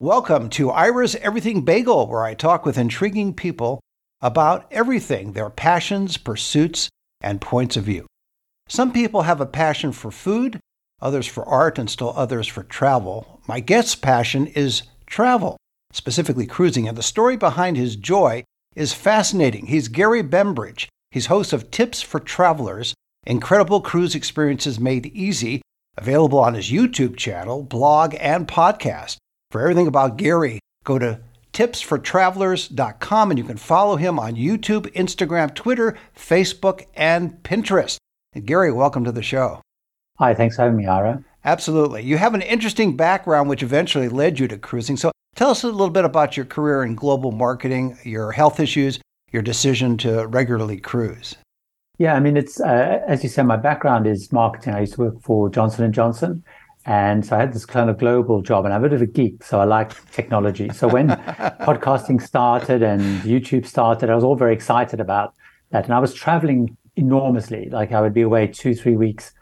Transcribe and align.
Welcome 0.00 0.50
to 0.50 0.70
Ira's 0.70 1.16
Everything 1.16 1.62
Bagel, 1.62 2.06
where 2.06 2.22
I 2.22 2.34
talk 2.34 2.66
with 2.66 2.76
intriguing 2.76 3.32
people 3.32 3.80
about 4.20 4.66
everything 4.70 5.32
their 5.32 5.48
passions, 5.48 6.18
pursuits, 6.18 6.90
and 7.22 7.40
points 7.40 7.78
of 7.78 7.84
view. 7.84 8.06
Some 8.68 8.92
people 8.92 9.22
have 9.22 9.40
a 9.40 9.46
passion 9.46 9.92
for 9.92 10.10
food, 10.10 10.60
others 11.00 11.26
for 11.26 11.46
art, 11.46 11.78
and 11.78 11.88
still 11.88 12.12
others 12.14 12.46
for 12.46 12.62
travel. 12.62 13.40
My 13.48 13.60
guest's 13.60 13.94
passion 13.94 14.48
is 14.48 14.82
travel, 15.06 15.56
specifically 15.92 16.46
cruising, 16.46 16.86
and 16.86 16.98
the 16.98 17.02
story 17.02 17.38
behind 17.38 17.78
his 17.78 17.96
joy 17.96 18.44
is 18.74 18.92
fascinating. 18.92 19.64
He's 19.64 19.88
Gary 19.88 20.20
Bembridge. 20.20 20.90
He's 21.10 21.26
host 21.26 21.54
of 21.54 21.70
Tips 21.70 22.02
for 22.02 22.20
Travelers 22.20 22.92
Incredible 23.26 23.80
Cruise 23.80 24.14
Experiences 24.14 24.78
Made 24.78 25.06
Easy, 25.06 25.62
available 25.96 26.38
on 26.38 26.52
his 26.52 26.70
YouTube 26.70 27.16
channel, 27.16 27.62
blog, 27.62 28.14
and 28.20 28.46
podcast. 28.46 29.16
For 29.50 29.60
everything 29.60 29.86
about 29.86 30.16
Gary, 30.16 30.58
go 30.82 30.98
to 30.98 31.20
tipsfortravelers.com 31.52 33.30
and 33.30 33.38
you 33.38 33.44
can 33.44 33.56
follow 33.56 33.96
him 33.96 34.18
on 34.18 34.34
YouTube, 34.34 34.92
Instagram, 34.92 35.54
Twitter, 35.54 35.96
Facebook, 36.16 36.86
and 36.94 37.42
Pinterest. 37.44 37.96
And 38.34 38.44
Gary, 38.44 38.72
welcome 38.72 39.04
to 39.04 39.12
the 39.12 39.22
show. 39.22 39.60
Hi, 40.18 40.34
thanks 40.34 40.56
for 40.56 40.62
having 40.62 40.76
me, 40.76 40.86
Ira. 40.86 41.22
Absolutely. 41.44 42.02
You 42.02 42.18
have 42.18 42.34
an 42.34 42.42
interesting 42.42 42.96
background 42.96 43.48
which 43.48 43.62
eventually 43.62 44.08
led 44.08 44.40
you 44.40 44.48
to 44.48 44.58
cruising. 44.58 44.96
So 44.96 45.12
tell 45.36 45.50
us 45.50 45.62
a 45.62 45.68
little 45.68 45.90
bit 45.90 46.04
about 46.04 46.36
your 46.36 46.46
career 46.46 46.82
in 46.82 46.96
global 46.96 47.30
marketing, 47.30 47.98
your 48.02 48.32
health 48.32 48.58
issues, 48.58 48.98
your 49.30 49.42
decision 49.42 49.96
to 49.98 50.26
regularly 50.26 50.78
cruise. 50.78 51.36
Yeah, 51.98 52.14
I 52.14 52.20
mean, 52.20 52.36
it's 52.36 52.60
uh, 52.60 53.00
as 53.06 53.22
you 53.22 53.28
said, 53.28 53.46
my 53.46 53.56
background 53.56 54.06
is 54.06 54.30
marketing. 54.32 54.74
I 54.74 54.80
used 54.80 54.94
to 54.94 55.02
work 55.02 55.22
for 55.22 55.48
Johnson 55.48 55.84
and 55.84 55.94
Johnson, 55.94 56.44
and 56.86 57.26
so 57.26 57.34
I 57.34 57.40
had 57.40 57.52
this 57.52 57.66
kind 57.66 57.90
of 57.90 57.98
global 57.98 58.42
job, 58.42 58.64
and 58.64 58.72
I'm 58.72 58.84
a 58.84 58.88
bit 58.88 58.94
of 58.94 59.02
a 59.02 59.06
geek, 59.06 59.42
so 59.42 59.60
I 59.60 59.64
like 59.64 60.08
technology. 60.12 60.70
So 60.70 60.86
when 60.86 61.08
podcasting 61.08 62.22
started 62.22 62.80
and 62.80 63.02
YouTube 63.22 63.66
started, 63.66 64.08
I 64.08 64.14
was 64.14 64.22
all 64.22 64.36
very 64.36 64.54
excited 64.54 65.00
about 65.00 65.34
that. 65.70 65.84
And 65.84 65.92
I 65.92 65.98
was 65.98 66.14
traveling 66.14 66.76
enormously. 66.94 67.68
Like 67.70 67.90
I 67.90 68.00
would 68.00 68.14
be 68.14 68.22
away 68.22 68.46
two, 68.46 68.72
three 68.72 68.96
weeks, 68.96 69.32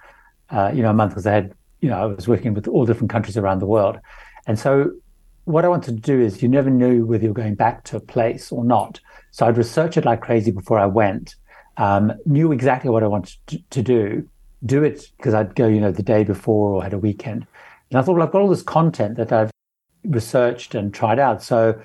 uh, 0.48 0.72
you 0.75 0.83
know, 0.83 0.89
a 0.89 0.95
month 0.95 1.11
because 1.12 1.27
I 1.27 1.33
had, 1.33 1.55
you 1.83 1.91
know, 1.91 1.98
I 2.03 2.06
was 2.06 2.27
working 2.27 2.55
with 2.55 2.67
all 2.67 2.87
different 2.87 3.11
countries 3.11 3.37
around 3.37 3.59
the 3.59 3.67
world. 3.67 3.98
And 4.47 4.59
so 4.59 4.92
what 5.45 5.67
I 5.67 5.69
wanted 5.69 5.97
to 5.97 6.00
do 6.00 6.19
is 6.19 6.42
you 6.42 6.48
never 6.48 6.70
knew 6.70 7.05
whether 7.05 7.25
you're 7.25 7.34
going 7.34 7.56
back 7.56 7.84
to 7.84 7.98
a 7.98 8.00
place 8.00 8.53
or 8.53 8.65
not. 8.65 9.00
So 9.33 9.47
I'd 9.47 9.59
research 9.59 9.98
it 9.98 10.06
like 10.06 10.22
crazy 10.22 10.50
before 10.50 10.78
I 10.78 10.87
went, 10.87 11.37
um, 11.77 12.11
knew 12.25 12.53
exactly 12.53 12.89
what 12.89 13.03
I 13.03 13.06
wanted 13.06 13.37
to, 13.48 13.59
to 13.69 13.83
do 13.83 14.28
do 14.67 14.83
it 14.83 15.11
because 15.17 15.34
I'd 15.34 15.55
go, 15.55 15.67
you 15.69 15.81
know, 15.81 15.93
the 15.93 16.03
day 16.03 16.25
before 16.25 16.70
or 16.70 16.83
had 16.83 16.93
a 16.93 16.98
weekend. 16.98 17.47
And 17.91 17.98
I 17.98 18.03
thought, 18.03 18.15
well, 18.15 18.27
I've 18.27 18.33
got 18.33 18.43
all 18.43 18.48
this 18.48 18.62
content 18.62 19.17
that 19.17 19.33
I've 19.33 19.51
researched 20.05 20.75
and 20.75 20.93
tried 20.93 21.19
out. 21.19 21.43
So, 21.43 21.81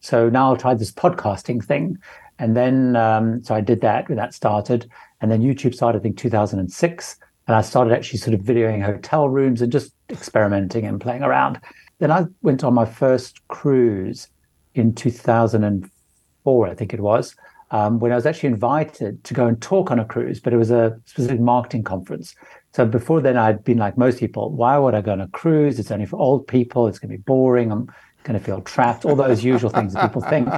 so 0.00 0.28
now 0.28 0.50
I'll 0.50 0.56
try 0.56 0.74
this 0.74 0.92
podcasting 0.92 1.64
thing. 1.64 1.98
And 2.38 2.56
then, 2.56 2.96
um, 2.96 3.42
so 3.42 3.54
I 3.54 3.60
did 3.60 3.80
that 3.80 4.08
when 4.08 4.16
that 4.18 4.34
started. 4.34 4.90
And 5.20 5.30
then 5.30 5.42
YouTube 5.42 5.74
started, 5.74 5.98
I 5.98 6.02
think, 6.02 6.18
2006. 6.18 7.16
And 7.46 7.56
I 7.56 7.62
started 7.62 7.92
actually 7.94 8.18
sort 8.18 8.34
of 8.34 8.40
videoing 8.40 8.84
hotel 8.84 9.28
rooms 9.28 9.62
and 9.62 9.72
just 9.72 9.92
experimenting 10.10 10.84
and 10.84 11.00
playing 11.00 11.22
around. 11.22 11.60
Then 11.98 12.10
I 12.10 12.26
went 12.42 12.62
on 12.62 12.74
my 12.74 12.84
first 12.84 13.46
cruise 13.48 14.28
in 14.74 14.94
2004, 14.94 16.68
I 16.68 16.74
think 16.74 16.94
it 16.94 17.00
was 17.00 17.34
um, 17.70 17.98
when 17.98 18.12
I 18.12 18.14
was 18.14 18.26
actually 18.26 18.48
invited 18.48 19.22
to 19.24 19.34
go 19.34 19.46
and 19.46 19.60
talk 19.60 19.90
on 19.90 19.98
a 19.98 20.04
cruise, 20.04 20.40
but 20.40 20.52
it 20.52 20.56
was 20.56 20.70
a 20.70 20.98
specific 21.04 21.40
marketing 21.40 21.84
conference. 21.84 22.34
So 22.72 22.86
before 22.86 23.20
then, 23.20 23.36
I'd 23.36 23.64
been 23.64 23.78
like 23.78 23.98
most 23.98 24.18
people, 24.20 24.50
why 24.52 24.78
would 24.78 24.94
I 24.94 25.00
go 25.00 25.12
on 25.12 25.20
a 25.20 25.28
cruise? 25.28 25.78
It's 25.78 25.90
only 25.90 26.06
for 26.06 26.18
old 26.18 26.46
people. 26.46 26.86
It's 26.86 26.98
going 26.98 27.10
to 27.10 27.16
be 27.18 27.22
boring. 27.22 27.70
I'm 27.72 27.92
going 28.24 28.38
to 28.38 28.44
feel 28.44 28.60
trapped. 28.62 29.04
All 29.04 29.16
those 29.16 29.44
usual 29.44 29.70
things 29.70 29.94
that 29.94 30.08
people 30.08 30.22
think. 30.22 30.48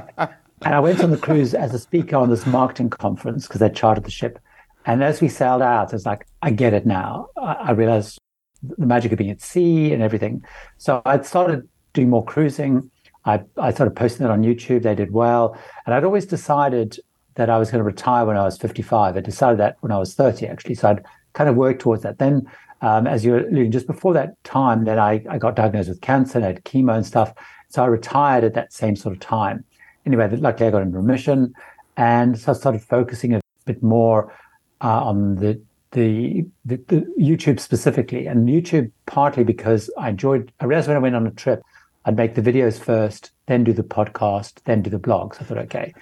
And 0.62 0.74
I 0.74 0.80
went 0.80 1.02
on 1.02 1.10
the 1.10 1.16
cruise 1.16 1.54
as 1.54 1.72
a 1.72 1.78
speaker 1.78 2.16
on 2.16 2.28
this 2.28 2.46
marketing 2.46 2.90
conference 2.90 3.46
because 3.46 3.60
they 3.60 3.70
chartered 3.70 4.04
the 4.04 4.10
ship. 4.10 4.38
And 4.86 5.02
as 5.02 5.20
we 5.20 5.28
sailed 5.28 5.62
out, 5.62 5.92
it's 5.92 6.06
like, 6.06 6.26
I 6.42 6.50
get 6.50 6.74
it 6.74 6.86
now. 6.86 7.28
I, 7.36 7.52
I 7.52 7.70
realized 7.72 8.18
the 8.62 8.86
magic 8.86 9.12
of 9.12 9.18
being 9.18 9.30
at 9.30 9.40
sea 9.40 9.92
and 9.92 10.02
everything. 10.02 10.44
So 10.76 11.00
I'd 11.06 11.24
started 11.24 11.66
doing 11.94 12.10
more 12.10 12.24
cruising. 12.24 12.90
I, 13.24 13.42
I 13.56 13.70
started 13.72 13.96
posting 13.96 14.26
it 14.26 14.30
on 14.30 14.42
YouTube. 14.42 14.82
They 14.82 14.94
did 14.94 15.12
well. 15.12 15.56
And 15.86 15.94
I'd 15.94 16.04
always 16.04 16.26
decided 16.26 16.98
that 17.34 17.50
I 17.50 17.58
was 17.58 17.70
going 17.70 17.80
to 17.80 17.84
retire 17.84 18.24
when 18.24 18.36
I 18.36 18.44
was 18.44 18.58
55. 18.58 19.16
I 19.16 19.20
decided 19.20 19.58
that 19.58 19.76
when 19.80 19.92
I 19.92 19.98
was 19.98 20.14
30, 20.14 20.46
actually. 20.46 20.74
So 20.74 20.88
I'd 20.88 21.04
kind 21.32 21.48
of 21.48 21.56
worked 21.56 21.80
towards 21.80 22.02
that. 22.02 22.18
Then, 22.18 22.50
um, 22.82 23.06
as 23.06 23.24
you're 23.24 23.46
alluding, 23.46 23.72
just 23.72 23.86
before 23.86 24.12
that 24.14 24.42
time, 24.44 24.84
then 24.84 24.98
I, 24.98 25.24
I 25.28 25.38
got 25.38 25.56
diagnosed 25.56 25.88
with 25.88 26.00
cancer 26.00 26.38
and 26.38 26.44
I 26.44 26.48
had 26.48 26.64
chemo 26.64 26.96
and 26.96 27.06
stuff. 27.06 27.32
So 27.68 27.82
I 27.82 27.86
retired 27.86 28.44
at 28.44 28.54
that 28.54 28.72
same 28.72 28.96
sort 28.96 29.14
of 29.14 29.20
time. 29.20 29.64
Anyway, 30.06 30.28
luckily 30.36 30.68
I 30.68 30.70
got 30.70 30.82
in 30.82 30.92
remission. 30.92 31.54
And 31.96 32.38
so 32.38 32.52
I 32.52 32.54
started 32.54 32.82
focusing 32.82 33.34
a 33.34 33.40
bit 33.64 33.82
more 33.82 34.34
uh, 34.80 35.04
on 35.04 35.36
the, 35.36 35.60
the, 35.92 36.46
the, 36.64 36.76
the 36.88 37.00
YouTube 37.18 37.60
specifically. 37.60 38.26
And 38.26 38.48
YouTube 38.48 38.90
partly 39.06 39.44
because 39.44 39.90
I 39.98 40.08
enjoyed, 40.10 40.52
I 40.60 40.64
realized 40.64 40.88
when 40.88 40.96
I 40.96 41.00
went 41.00 41.14
on 41.14 41.26
a 41.26 41.30
trip, 41.32 41.62
I'd 42.06 42.16
make 42.16 42.34
the 42.34 42.42
videos 42.42 42.78
first, 42.78 43.30
then 43.46 43.62
do 43.62 43.72
the 43.72 43.82
podcast, 43.82 44.62
then 44.64 44.82
do 44.82 44.90
the 44.90 44.98
blogs. 44.98 45.40
I 45.40 45.44
thought, 45.44 45.58
okay, 45.58 45.92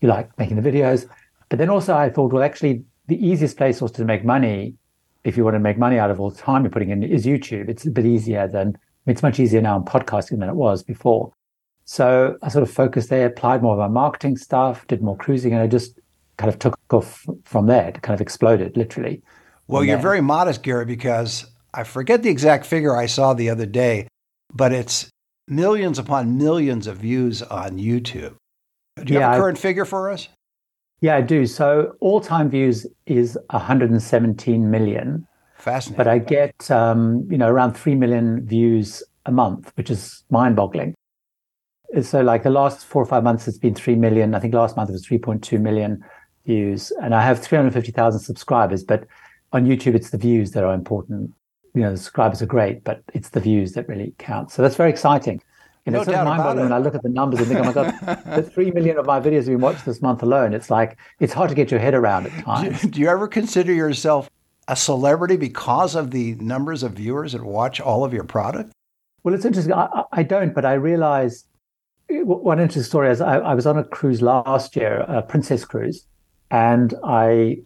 you 0.00 0.08
like 0.08 0.36
making 0.38 0.60
the 0.60 0.68
videos. 0.70 1.08
But 1.48 1.58
then 1.58 1.70
also 1.70 1.94
I 1.94 2.10
thought, 2.10 2.32
well, 2.32 2.42
actually, 2.42 2.84
the 3.06 3.24
easiest 3.24 3.56
place 3.56 3.80
also 3.80 3.94
to 3.94 4.04
make 4.04 4.24
money, 4.24 4.74
if 5.24 5.36
you 5.36 5.44
want 5.44 5.54
to 5.54 5.60
make 5.60 5.78
money 5.78 5.98
out 5.98 6.10
of 6.10 6.20
all 6.20 6.30
the 6.30 6.36
time 6.36 6.62
you're 6.62 6.70
putting 6.70 6.90
in, 6.90 7.02
is 7.02 7.24
YouTube. 7.24 7.68
It's 7.68 7.86
a 7.86 7.90
bit 7.90 8.04
easier 8.04 8.48
than, 8.48 8.76
it's 9.06 9.22
much 9.22 9.38
easier 9.38 9.60
now 9.60 9.76
in 9.76 9.84
podcasting 9.84 10.40
than 10.40 10.48
it 10.48 10.56
was 10.56 10.82
before. 10.82 11.32
So 11.84 12.36
I 12.42 12.48
sort 12.48 12.64
of 12.64 12.70
focused 12.70 13.10
there, 13.10 13.26
applied 13.26 13.62
more 13.62 13.74
of 13.74 13.78
my 13.78 13.88
marketing 13.88 14.36
stuff, 14.36 14.86
did 14.88 15.02
more 15.02 15.16
cruising, 15.16 15.52
and 15.52 15.62
I 15.62 15.68
just 15.68 15.98
kind 16.36 16.52
of 16.52 16.58
took 16.58 16.76
off 16.90 17.24
from 17.44 17.66
there. 17.66 17.88
It 17.88 18.02
kind 18.02 18.14
of 18.14 18.20
exploded, 18.20 18.76
literally. 18.76 19.22
Well, 19.68 19.84
you're 19.84 19.96
there. 19.96 20.02
very 20.02 20.20
modest, 20.20 20.62
Gary, 20.62 20.84
because 20.84 21.46
I 21.72 21.84
forget 21.84 22.22
the 22.22 22.30
exact 22.30 22.66
figure 22.66 22.96
I 22.96 23.06
saw 23.06 23.34
the 23.34 23.50
other 23.50 23.66
day, 23.66 24.08
but 24.52 24.72
it's 24.72 25.08
millions 25.46 25.98
upon 25.98 26.36
millions 26.36 26.88
of 26.88 26.98
views 26.98 27.42
on 27.42 27.78
YouTube. 27.78 28.34
Do 29.04 29.12
you 29.12 29.20
yeah, 29.20 29.30
have 29.30 29.38
a 29.38 29.40
current 29.40 29.58
I, 29.58 29.60
figure 29.60 29.84
for 29.84 30.10
us? 30.10 30.28
Yeah, 31.00 31.16
I 31.16 31.20
do. 31.20 31.46
So 31.46 31.96
all 32.00 32.20
time 32.20 32.50
views 32.50 32.86
is 33.06 33.38
117 33.50 34.70
million. 34.70 35.26
Fascinating. 35.58 35.96
But 35.96 36.08
I 36.08 36.18
get, 36.18 36.70
um, 36.70 37.26
you 37.30 37.38
know, 37.38 37.48
around 37.48 37.74
3 37.74 37.94
million 37.94 38.46
views 38.46 39.02
a 39.26 39.32
month, 39.32 39.72
which 39.74 39.90
is 39.90 40.24
mind 40.30 40.56
boggling. 40.56 40.94
So 42.02 42.20
like 42.20 42.42
the 42.42 42.50
last 42.50 42.84
four 42.84 43.02
or 43.02 43.06
five 43.06 43.22
months, 43.22 43.46
it's 43.48 43.58
been 43.58 43.74
3 43.74 43.96
million. 43.96 44.34
I 44.34 44.40
think 44.40 44.54
last 44.54 44.76
month 44.76 44.90
it 44.90 44.92
was 44.92 45.06
3.2 45.06 45.60
million 45.60 46.02
views. 46.44 46.90
And 47.02 47.14
I 47.14 47.22
have 47.22 47.42
350,000 47.42 48.20
subscribers, 48.20 48.84
but 48.84 49.06
on 49.52 49.66
YouTube, 49.66 49.94
it's 49.94 50.10
the 50.10 50.18
views 50.18 50.52
that 50.52 50.64
are 50.64 50.74
important 50.74 51.32
you 51.76 51.82
know, 51.82 51.90
the 51.90 51.98
subscribers 51.98 52.40
are 52.40 52.46
great, 52.46 52.82
but 52.84 53.02
it's 53.12 53.28
the 53.28 53.40
views 53.40 53.72
that 53.72 53.86
really 53.86 54.14
count. 54.18 54.50
So 54.50 54.62
that's 54.62 54.76
very 54.76 54.90
exciting. 54.90 55.42
You 55.86 55.92
know, 55.92 55.98
no 55.98 56.02
it's 56.02 56.10
sort 56.10 56.18
of 56.18 56.26
mind-boggling 56.26 56.64
when 56.64 56.72
I 56.72 56.78
look 56.78 56.96
at 56.96 57.02
the 57.04 57.08
numbers 57.08 57.38
and 57.38 57.48
think, 57.48 57.60
oh 57.60 57.64
my 57.64 57.72
God, 57.72 57.94
the 58.34 58.42
three 58.54 58.72
million 58.72 58.98
of 58.98 59.06
my 59.06 59.20
videos 59.20 59.36
have 59.36 59.46
been 59.46 59.60
watched 59.60 59.84
this 59.84 60.02
month 60.02 60.20
alone. 60.20 60.52
It's 60.52 60.68
like, 60.68 60.98
it's 61.20 61.32
hard 61.32 61.48
to 61.50 61.54
get 61.54 61.70
your 61.70 61.78
head 61.78 61.94
around 61.94 62.26
at 62.26 62.44
times. 62.44 62.82
Do, 62.82 62.88
do 62.88 63.00
you 63.00 63.08
ever 63.08 63.28
consider 63.28 63.72
yourself 63.72 64.28
a 64.66 64.74
celebrity 64.74 65.36
because 65.36 65.94
of 65.94 66.10
the 66.10 66.34
numbers 66.36 66.82
of 66.82 66.94
viewers 66.94 67.32
that 67.32 67.44
watch 67.44 67.80
all 67.80 68.04
of 68.04 68.12
your 68.12 68.24
product? 68.24 68.72
Well, 69.22 69.32
it's 69.32 69.44
interesting. 69.44 69.72
I, 69.72 70.02
I 70.10 70.24
don't, 70.24 70.52
but 70.52 70.64
I 70.64 70.74
realized 70.74 71.46
eh, 72.10 72.22
one 72.22 72.58
interesting 72.58 72.82
story 72.82 73.10
is 73.10 73.20
I, 73.20 73.38
I 73.38 73.54
was 73.54 73.64
on 73.64 73.78
a 73.78 73.84
cruise 73.84 74.20
last 74.22 74.74
year, 74.74 75.04
a 75.06 75.22
princess 75.22 75.64
cruise, 75.64 76.04
and 76.50 76.94
I 77.04 77.58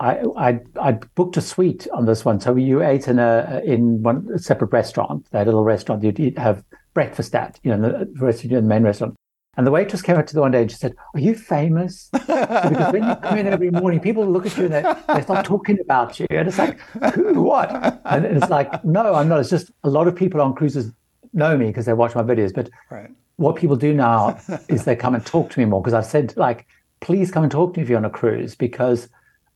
I, 0.00 0.22
I, 0.36 0.60
I 0.80 0.92
booked 0.92 1.36
a 1.36 1.40
suite 1.40 1.88
on 1.92 2.06
this 2.06 2.24
one. 2.24 2.40
So 2.40 2.54
you 2.54 2.82
ate 2.82 3.08
in 3.08 3.18
a 3.18 3.62
in 3.64 4.02
one 4.02 4.38
separate 4.38 4.72
restaurant, 4.72 5.26
that 5.32 5.46
little 5.46 5.64
restaurant 5.64 6.04
you'd 6.04 6.20
eat, 6.20 6.38
have 6.38 6.64
breakfast 6.98 7.32
at, 7.36 7.60
you 7.62 7.70
know, 7.70 7.80
the 7.80 8.06
restaurant, 8.26 8.54
the 8.54 8.62
main 8.62 8.82
restaurant. 8.82 9.14
And 9.56 9.64
the 9.64 9.70
waitress 9.70 10.02
came 10.02 10.16
up 10.16 10.26
to 10.26 10.34
the 10.34 10.40
one 10.40 10.50
day 10.50 10.62
and 10.62 10.70
she 10.70 10.76
said, 10.76 10.94
"Are 11.14 11.20
you 11.20 11.34
famous?" 11.34 12.10
So 12.12 12.18
because 12.72 12.92
when 12.92 13.04
you 13.08 13.14
come 13.16 13.38
in 13.38 13.46
every 13.46 13.70
morning, 13.70 14.00
people 14.00 14.24
look 14.24 14.46
at 14.46 14.56
you 14.56 14.64
and 14.66 14.74
they, 14.74 14.84
they 15.14 15.22
start 15.22 15.44
talking 15.44 15.78
about 15.80 16.20
you, 16.20 16.26
and 16.30 16.46
it's 16.48 16.58
like, 16.58 16.78
"Who? 17.14 17.42
What?" 17.42 17.68
And 18.04 18.24
it's 18.24 18.50
like, 18.50 18.84
"No, 18.84 19.14
I'm 19.14 19.28
not." 19.28 19.40
It's 19.40 19.50
just 19.50 19.72
a 19.82 19.90
lot 19.90 20.06
of 20.06 20.14
people 20.14 20.40
on 20.40 20.54
cruises 20.54 20.92
know 21.32 21.56
me 21.56 21.66
because 21.66 21.86
they 21.86 21.92
watch 21.92 22.14
my 22.14 22.22
videos. 22.22 22.52
But 22.54 22.70
right. 22.90 23.10
what 23.36 23.56
people 23.56 23.74
do 23.74 23.92
now 23.94 24.38
is 24.68 24.84
they 24.84 24.94
come 24.94 25.14
and 25.16 25.26
talk 25.26 25.50
to 25.50 25.58
me 25.58 25.64
more 25.64 25.80
because 25.82 25.94
I've 25.94 26.06
said 26.06 26.36
like, 26.36 26.66
"Please 27.00 27.32
come 27.32 27.42
and 27.42 27.50
talk 27.50 27.74
to 27.74 27.80
me 27.80 27.82
if 27.82 27.88
you're 27.88 28.02
on 28.04 28.04
a 28.04 28.16
cruise," 28.20 28.54
because 28.54 29.08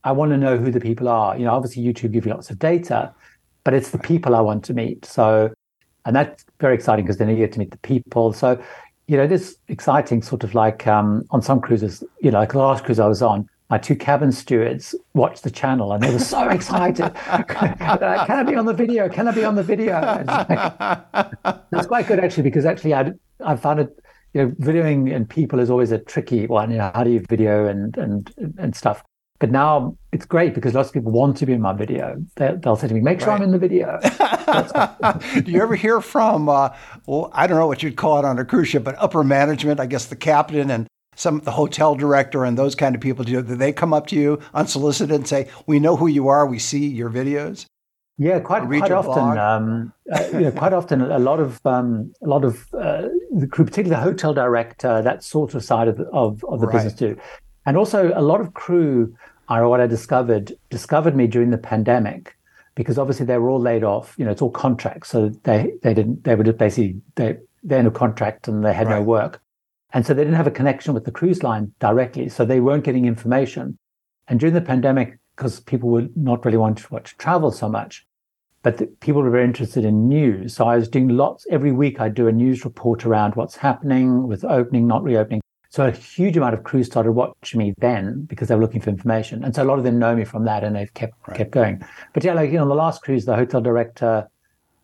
I 0.03 0.11
want 0.11 0.31
to 0.31 0.37
know 0.37 0.57
who 0.57 0.69
the 0.69 0.81
people 0.81 1.07
are. 1.07 1.37
You 1.37 1.45
know, 1.45 1.53
obviously 1.53 1.81
YouTube 1.81 2.11
gives 2.11 2.25
you 2.25 2.33
lots 2.33 2.49
of 2.49 2.59
data, 2.59 3.13
but 3.63 3.73
it's 3.73 3.91
the 3.91 3.99
people 3.99 4.35
I 4.35 4.41
want 4.41 4.65
to 4.65 4.73
meet. 4.73 5.05
So, 5.05 5.53
and 6.05 6.15
that's 6.15 6.45
very 6.59 6.75
exciting 6.75 7.05
because 7.05 7.17
then 7.17 7.29
you 7.29 7.35
get 7.35 7.51
to 7.53 7.59
meet 7.59 7.71
the 7.71 7.77
people. 7.77 8.33
So, 8.33 8.61
you 9.07 9.17
know, 9.17 9.27
this 9.27 9.57
exciting 9.67 10.21
sort 10.21 10.43
of 10.43 10.53
like 10.55 10.87
um, 10.87 11.23
on 11.31 11.41
some 11.41 11.59
cruises, 11.59 12.03
you 12.21 12.31
know, 12.31 12.39
like 12.39 12.53
the 12.53 12.59
last 12.59 12.83
cruise 12.83 12.99
I 12.99 13.07
was 13.07 13.21
on, 13.21 13.47
my 13.69 13.77
two 13.77 13.95
cabin 13.95 14.31
stewards 14.31 14.93
watched 15.13 15.43
the 15.43 15.49
channel 15.49 15.93
and 15.93 16.03
they 16.03 16.11
were 16.11 16.19
so 16.19 16.47
excited. 16.49 17.13
Can 17.47 18.31
I 18.31 18.43
be 18.43 18.55
on 18.55 18.65
the 18.65 18.73
video? 18.73 19.09
Can 19.09 19.27
I 19.27 19.31
be 19.31 19.43
on 19.43 19.55
the 19.55 19.63
video? 19.63 19.99
That's 21.71 21.87
quite 21.87 22.07
good 22.07 22.19
actually, 22.19 22.43
because 22.43 22.65
actually 22.65 22.93
I 22.93 23.13
I 23.43 23.55
found 23.55 23.79
it, 23.79 23.97
you 24.33 24.43
know, 24.43 24.51
videoing 24.51 25.15
and 25.15 25.27
people 25.27 25.59
is 25.59 25.69
always 25.69 25.91
a 25.91 25.97
tricky 25.97 26.45
one. 26.45 26.71
You 26.71 26.77
know, 26.77 26.91
how 26.93 27.03
do 27.03 27.09
you 27.09 27.21
video 27.27 27.65
and 27.67 27.97
and 27.97 28.31
and 28.57 28.75
stuff? 28.75 29.03
But 29.43 29.51
now 29.51 29.97
it's 30.13 30.25
great 30.25 30.53
because 30.53 30.73
lots 30.73 30.87
of 30.87 30.93
people 30.93 31.11
want 31.11 31.35
to 31.35 31.45
be 31.45 31.51
in 31.51 31.59
my 31.59 31.73
video. 31.73 32.15
They, 32.37 32.57
will 32.63 32.77
say 32.77 32.87
to 32.87 32.93
me, 32.93 33.01
"Make 33.01 33.19
sure 33.19 33.27
right. 33.27 33.35
I'm 33.35 33.41
in 33.41 33.51
the 33.51 33.57
video." 33.57 33.99
do 35.41 35.51
you 35.51 35.61
ever 35.61 35.75
hear 35.75 35.99
from? 35.99 36.47
Uh, 36.47 36.69
well, 37.07 37.29
I 37.33 37.45
don't 37.45 37.57
know 37.57 37.67
what 37.67 37.83
you'd 37.83 37.97
call 37.97 38.19
it 38.19 38.23
on 38.23 38.39
a 38.39 38.45
cruise 38.45 38.69
ship, 38.69 38.85
but 38.85 38.95
upper 38.99 39.21
management, 39.21 39.81
I 39.81 39.85
guess 39.85 40.05
the 40.05 40.15
captain 40.15 40.71
and 40.71 40.87
some 41.17 41.41
the 41.41 41.51
hotel 41.51 41.93
director 41.93 42.45
and 42.45 42.57
those 42.57 42.73
kind 42.73 42.95
of 42.95 43.01
people. 43.01 43.25
Do 43.25 43.41
they 43.41 43.73
come 43.73 43.93
up 43.93 44.07
to 44.07 44.15
you 44.15 44.39
unsolicited 44.53 45.13
and 45.13 45.27
say, 45.27 45.49
"We 45.67 45.77
know 45.77 45.97
who 45.97 46.07
you 46.07 46.29
are. 46.29 46.47
We 46.47 46.57
see 46.57 46.87
your 46.87 47.09
videos"? 47.09 47.65
Yeah, 48.17 48.39
quite 48.39 48.65
quite 48.65 48.91
often. 48.93 49.37
Um, 49.37 49.93
uh, 50.09 50.23
you 50.31 50.39
know, 50.39 50.51
quite 50.51 50.71
often, 50.71 51.01
a 51.01 51.19
lot 51.19 51.41
of 51.41 51.59
um, 51.65 52.13
a 52.23 52.29
lot 52.29 52.45
of 52.45 52.73
uh, 52.73 53.09
the 53.35 53.47
crew, 53.47 53.65
particularly 53.65 54.01
the 54.01 54.09
hotel 54.09 54.33
director, 54.33 55.01
that 55.01 55.21
sort 55.21 55.53
of 55.53 55.65
side 55.65 55.89
of 55.89 55.97
the, 55.97 56.05
of, 56.13 56.45
of 56.45 56.61
the 56.61 56.67
right. 56.67 56.75
business 56.75 56.93
too, 56.93 57.17
and 57.65 57.75
also 57.75 58.13
a 58.15 58.21
lot 58.21 58.39
of 58.39 58.53
crew 58.53 59.13
are 59.49 59.67
what 59.67 59.81
I 59.81 59.87
discovered 59.87 60.53
discovered 60.69 61.15
me 61.15 61.27
during 61.27 61.51
the 61.51 61.57
pandemic 61.57 62.35
because 62.75 62.97
obviously 62.97 63.25
they 63.25 63.37
were 63.37 63.49
all 63.49 63.59
laid 63.59 63.83
off. 63.83 64.15
You 64.17 64.25
know, 64.25 64.31
it's 64.31 64.41
all 64.41 64.51
contracts, 64.51 65.09
so 65.09 65.29
they 65.43 65.73
they 65.81 65.93
didn't 65.93 66.23
they 66.23 66.35
were 66.35 66.43
just 66.43 66.57
basically 66.57 67.01
they 67.15 67.37
they're 67.63 67.79
in 67.79 67.87
a 67.87 67.91
contract 67.91 68.47
and 68.47 68.63
they 68.63 68.73
had 68.73 68.87
right. 68.87 68.99
no 68.99 69.03
work, 69.03 69.41
and 69.93 70.05
so 70.05 70.13
they 70.13 70.23
didn't 70.23 70.37
have 70.37 70.47
a 70.47 70.51
connection 70.51 70.93
with 70.93 71.05
the 71.05 71.11
cruise 71.11 71.43
line 71.43 71.73
directly, 71.79 72.29
so 72.29 72.45
they 72.45 72.59
weren't 72.59 72.83
getting 72.83 73.05
information. 73.05 73.77
And 74.27 74.39
during 74.39 74.53
the 74.53 74.61
pandemic, 74.61 75.19
because 75.35 75.59
people 75.59 75.89
were 75.89 76.07
not 76.15 76.45
really 76.45 76.57
wanting 76.57 76.85
to 76.85 77.15
travel 77.17 77.51
so 77.51 77.67
much, 77.67 78.05
but 78.61 78.77
the, 78.77 78.87
people 78.87 79.21
were 79.21 79.29
very 79.29 79.43
interested 79.43 79.83
in 79.83 80.07
news. 80.07 80.55
So 80.55 80.65
I 80.65 80.77
was 80.77 80.87
doing 80.87 81.09
lots 81.09 81.45
every 81.51 81.73
week. 81.73 81.99
I'd 81.99 82.13
do 82.13 82.27
a 82.27 82.31
news 82.31 82.63
report 82.63 83.05
around 83.05 83.35
what's 83.35 83.57
happening 83.57 84.27
with 84.27 84.45
opening, 84.45 84.87
not 84.87 85.03
reopening. 85.03 85.41
So 85.73 85.87
a 85.87 85.91
huge 85.91 86.37
amount 86.37 86.53
of 86.53 86.63
crews 86.63 86.85
started 86.85 87.13
watching 87.13 87.57
me 87.57 87.73
then 87.79 88.25
because 88.25 88.47
they 88.47 88.53
were 88.53 88.61
looking 88.61 88.79
for 88.79 88.91
information. 88.91 89.43
And 89.43 89.55
so 89.55 89.63
a 89.63 89.65
lot 89.65 89.79
of 89.79 89.83
them 89.83 89.97
know 89.97 90.15
me 90.15 90.23
from 90.23 90.45
that 90.45 90.63
and 90.63 90.75
they've 90.75 90.93
kept 90.93 91.15
right. 91.27 91.35
kept 91.35 91.49
going. 91.49 91.83
But 92.13 92.23
yeah, 92.23 92.35
like 92.35 92.51
you 92.51 92.57
know, 92.57 92.61
on 92.61 92.67
the 92.67 92.75
last 92.75 93.01
cruise, 93.01 93.25
the 93.25 93.35
hotel 93.35 93.59
director 93.59 94.27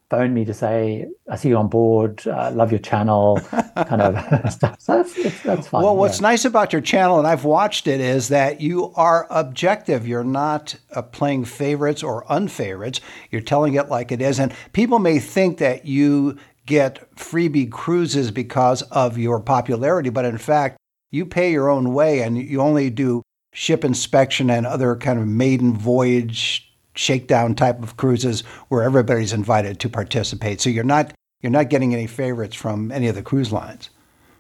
phoned 0.10 0.34
me 0.34 0.46
to 0.46 0.54
say, 0.56 1.06
I 1.30 1.36
see 1.36 1.50
you 1.50 1.58
on 1.58 1.68
board, 1.68 2.28
uh, 2.28 2.50
love 2.56 2.72
your 2.72 2.80
channel, 2.80 3.40
kind 3.76 4.02
of 4.02 4.52
stuff. 4.52 4.82
So 4.82 5.04
that's, 5.04 5.44
that's 5.44 5.68
fine. 5.68 5.84
Well, 5.84 5.96
what's 5.96 6.22
yeah. 6.22 6.30
nice 6.30 6.44
about 6.44 6.74
your 6.74 6.82
channel, 6.82 7.20
and 7.20 7.28
I've 7.28 7.46
watched 7.46 7.86
it, 7.86 8.02
is 8.02 8.30
that 8.30 8.60
you 8.60 8.92
are 8.96 9.28
objective. 9.30 10.08
You're 10.08 10.24
not 10.24 10.76
uh, 10.96 11.04
playing 11.04 11.46
favorites 11.46 12.02
or 12.02 12.26
unfavorites. 12.32 13.00
You're 13.30 13.42
telling 13.42 13.76
it 13.76 13.90
like 13.90 14.12
it 14.12 14.24
is. 14.24 14.40
And 14.40 14.52
people 14.74 14.98
may 14.98 15.20
think 15.20 15.60
that 15.60 15.86
you 15.86 16.40
get 16.70 17.16
freebie 17.16 17.70
cruises 17.70 18.30
because 18.30 18.84
of 18.84 19.18
your 19.18 19.40
popularity, 19.40 20.10
but 20.10 20.24
in 20.24 20.38
fact, 20.38 20.79
you 21.12 21.26
pay 21.26 21.52
your 21.52 21.70
own 21.70 21.94
way 21.94 22.22
and 22.22 22.38
you 22.38 22.62
only 22.62 22.90
do 22.90 23.24
ship 23.52 23.84
inspection 23.84 24.50
and 24.50 24.66
other 24.66 24.96
kind 24.96 25.20
of 25.20 25.28
maiden 25.28 25.74
voyage 25.74 26.72
shakedown 26.94 27.56
type 27.56 27.82
of 27.82 27.98
cruises 27.98 28.42
where 28.68 28.84
everybody's 28.84 29.34
invited 29.34 29.80
to 29.80 29.90
participate. 29.90 30.62
So 30.62 30.70
you're 30.70 30.84
not 30.84 31.14
you're 31.42 31.52
not 31.52 31.70
getting 31.70 31.94
any 31.94 32.08
favorites 32.08 32.56
from 32.56 32.92
any 32.92 33.08
of 33.08 33.16
the 33.16 33.24
cruise 33.24 33.52
lines. 33.52 33.90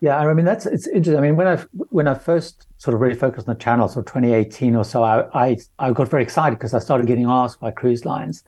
Yeah, 0.01 0.17
I 0.17 0.33
mean 0.33 0.45
that's 0.45 0.65
it's 0.65 0.87
interesting. 0.87 1.17
I 1.17 1.21
mean 1.21 1.35
when 1.35 1.47
I 1.47 1.57
when 1.89 2.07
I 2.07 2.13
first 2.13 2.67
sort 2.77 2.93
of 2.93 3.01
really 3.01 3.15
focused 3.15 3.47
on 3.47 3.55
the 3.55 3.59
channel, 3.59 3.87
so 3.87 4.01
2018 4.01 4.75
or 4.75 4.83
so, 4.83 5.03
I 5.03 5.27
I, 5.33 5.57
I 5.79 5.91
got 5.91 6.09
very 6.09 6.23
excited 6.23 6.57
because 6.57 6.73
I 6.73 6.79
started 6.79 7.07
getting 7.07 7.25
asked 7.25 7.59
by 7.59 7.71
cruise 7.71 8.05
lines. 8.05 8.43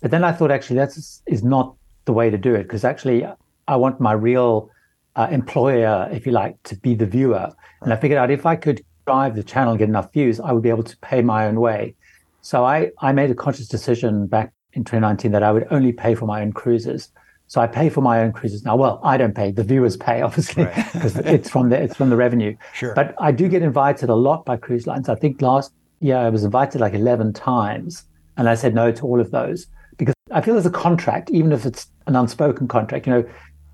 But 0.00 0.10
then 0.10 0.24
I 0.24 0.32
thought 0.32 0.50
actually 0.50 0.76
that 0.76 0.96
is 0.96 1.22
is 1.26 1.44
not 1.44 1.74
the 2.06 2.12
way 2.12 2.30
to 2.30 2.38
do 2.38 2.54
it 2.54 2.64
because 2.64 2.84
actually 2.84 3.26
I 3.68 3.76
want 3.76 4.00
my 4.00 4.12
real 4.12 4.70
uh, 5.16 5.28
employer, 5.30 6.08
if 6.12 6.26
you 6.26 6.32
like, 6.32 6.62
to 6.64 6.76
be 6.76 6.94
the 6.94 7.06
viewer. 7.06 7.52
And 7.82 7.92
I 7.92 7.96
figured 7.96 8.18
out 8.18 8.30
if 8.30 8.46
I 8.46 8.56
could 8.56 8.84
drive 9.06 9.34
the 9.34 9.42
channel 9.42 9.72
and 9.72 9.78
get 9.78 9.88
enough 9.88 10.12
views, 10.12 10.40
I 10.40 10.52
would 10.52 10.62
be 10.62 10.68
able 10.68 10.84
to 10.84 10.96
pay 10.98 11.22
my 11.22 11.46
own 11.46 11.60
way. 11.60 11.94
So 12.42 12.64
I, 12.64 12.90
I 13.00 13.12
made 13.12 13.30
a 13.30 13.34
conscious 13.34 13.68
decision 13.68 14.26
back 14.26 14.52
in 14.72 14.84
2019 14.84 15.32
that 15.32 15.42
I 15.42 15.52
would 15.52 15.66
only 15.70 15.92
pay 15.92 16.14
for 16.14 16.26
my 16.26 16.42
own 16.42 16.52
cruises. 16.52 17.10
So 17.48 17.60
I 17.60 17.66
pay 17.66 17.88
for 17.88 18.00
my 18.00 18.20
own 18.20 18.32
cruises 18.32 18.64
now. 18.64 18.76
Well, 18.76 19.00
I 19.02 19.16
don't 19.16 19.34
pay; 19.34 19.50
the 19.50 19.64
viewers 19.64 19.96
pay, 19.96 20.22
obviously, 20.28 20.66
because 20.92 21.16
right. 21.16 21.26
it's 21.34 21.50
from 21.50 21.68
the 21.68 21.82
it's 21.82 21.96
from 21.96 22.08
the 22.08 22.16
revenue. 22.16 22.56
Sure. 22.74 22.94
But 22.94 23.14
I 23.18 23.32
do 23.32 23.48
get 23.48 23.62
invited 23.62 24.08
a 24.08 24.14
lot 24.14 24.44
by 24.44 24.56
cruise 24.56 24.86
lines. 24.86 25.08
I 25.08 25.16
think 25.16 25.42
last 25.42 25.72
year 25.98 26.16
I 26.16 26.28
was 26.28 26.44
invited 26.44 26.80
like 26.80 26.94
11 26.94 27.32
times, 27.32 28.04
and 28.36 28.48
I 28.48 28.54
said 28.54 28.72
no 28.72 28.92
to 28.92 29.02
all 29.04 29.20
of 29.20 29.32
those 29.32 29.66
because 29.96 30.14
I 30.30 30.40
feel 30.40 30.54
there's 30.54 30.64
a 30.66 30.70
contract, 30.70 31.30
even 31.30 31.50
if 31.50 31.66
it's 31.66 31.88
an 32.06 32.14
unspoken 32.14 32.68
contract. 32.68 33.08
You 33.08 33.14
know, 33.14 33.28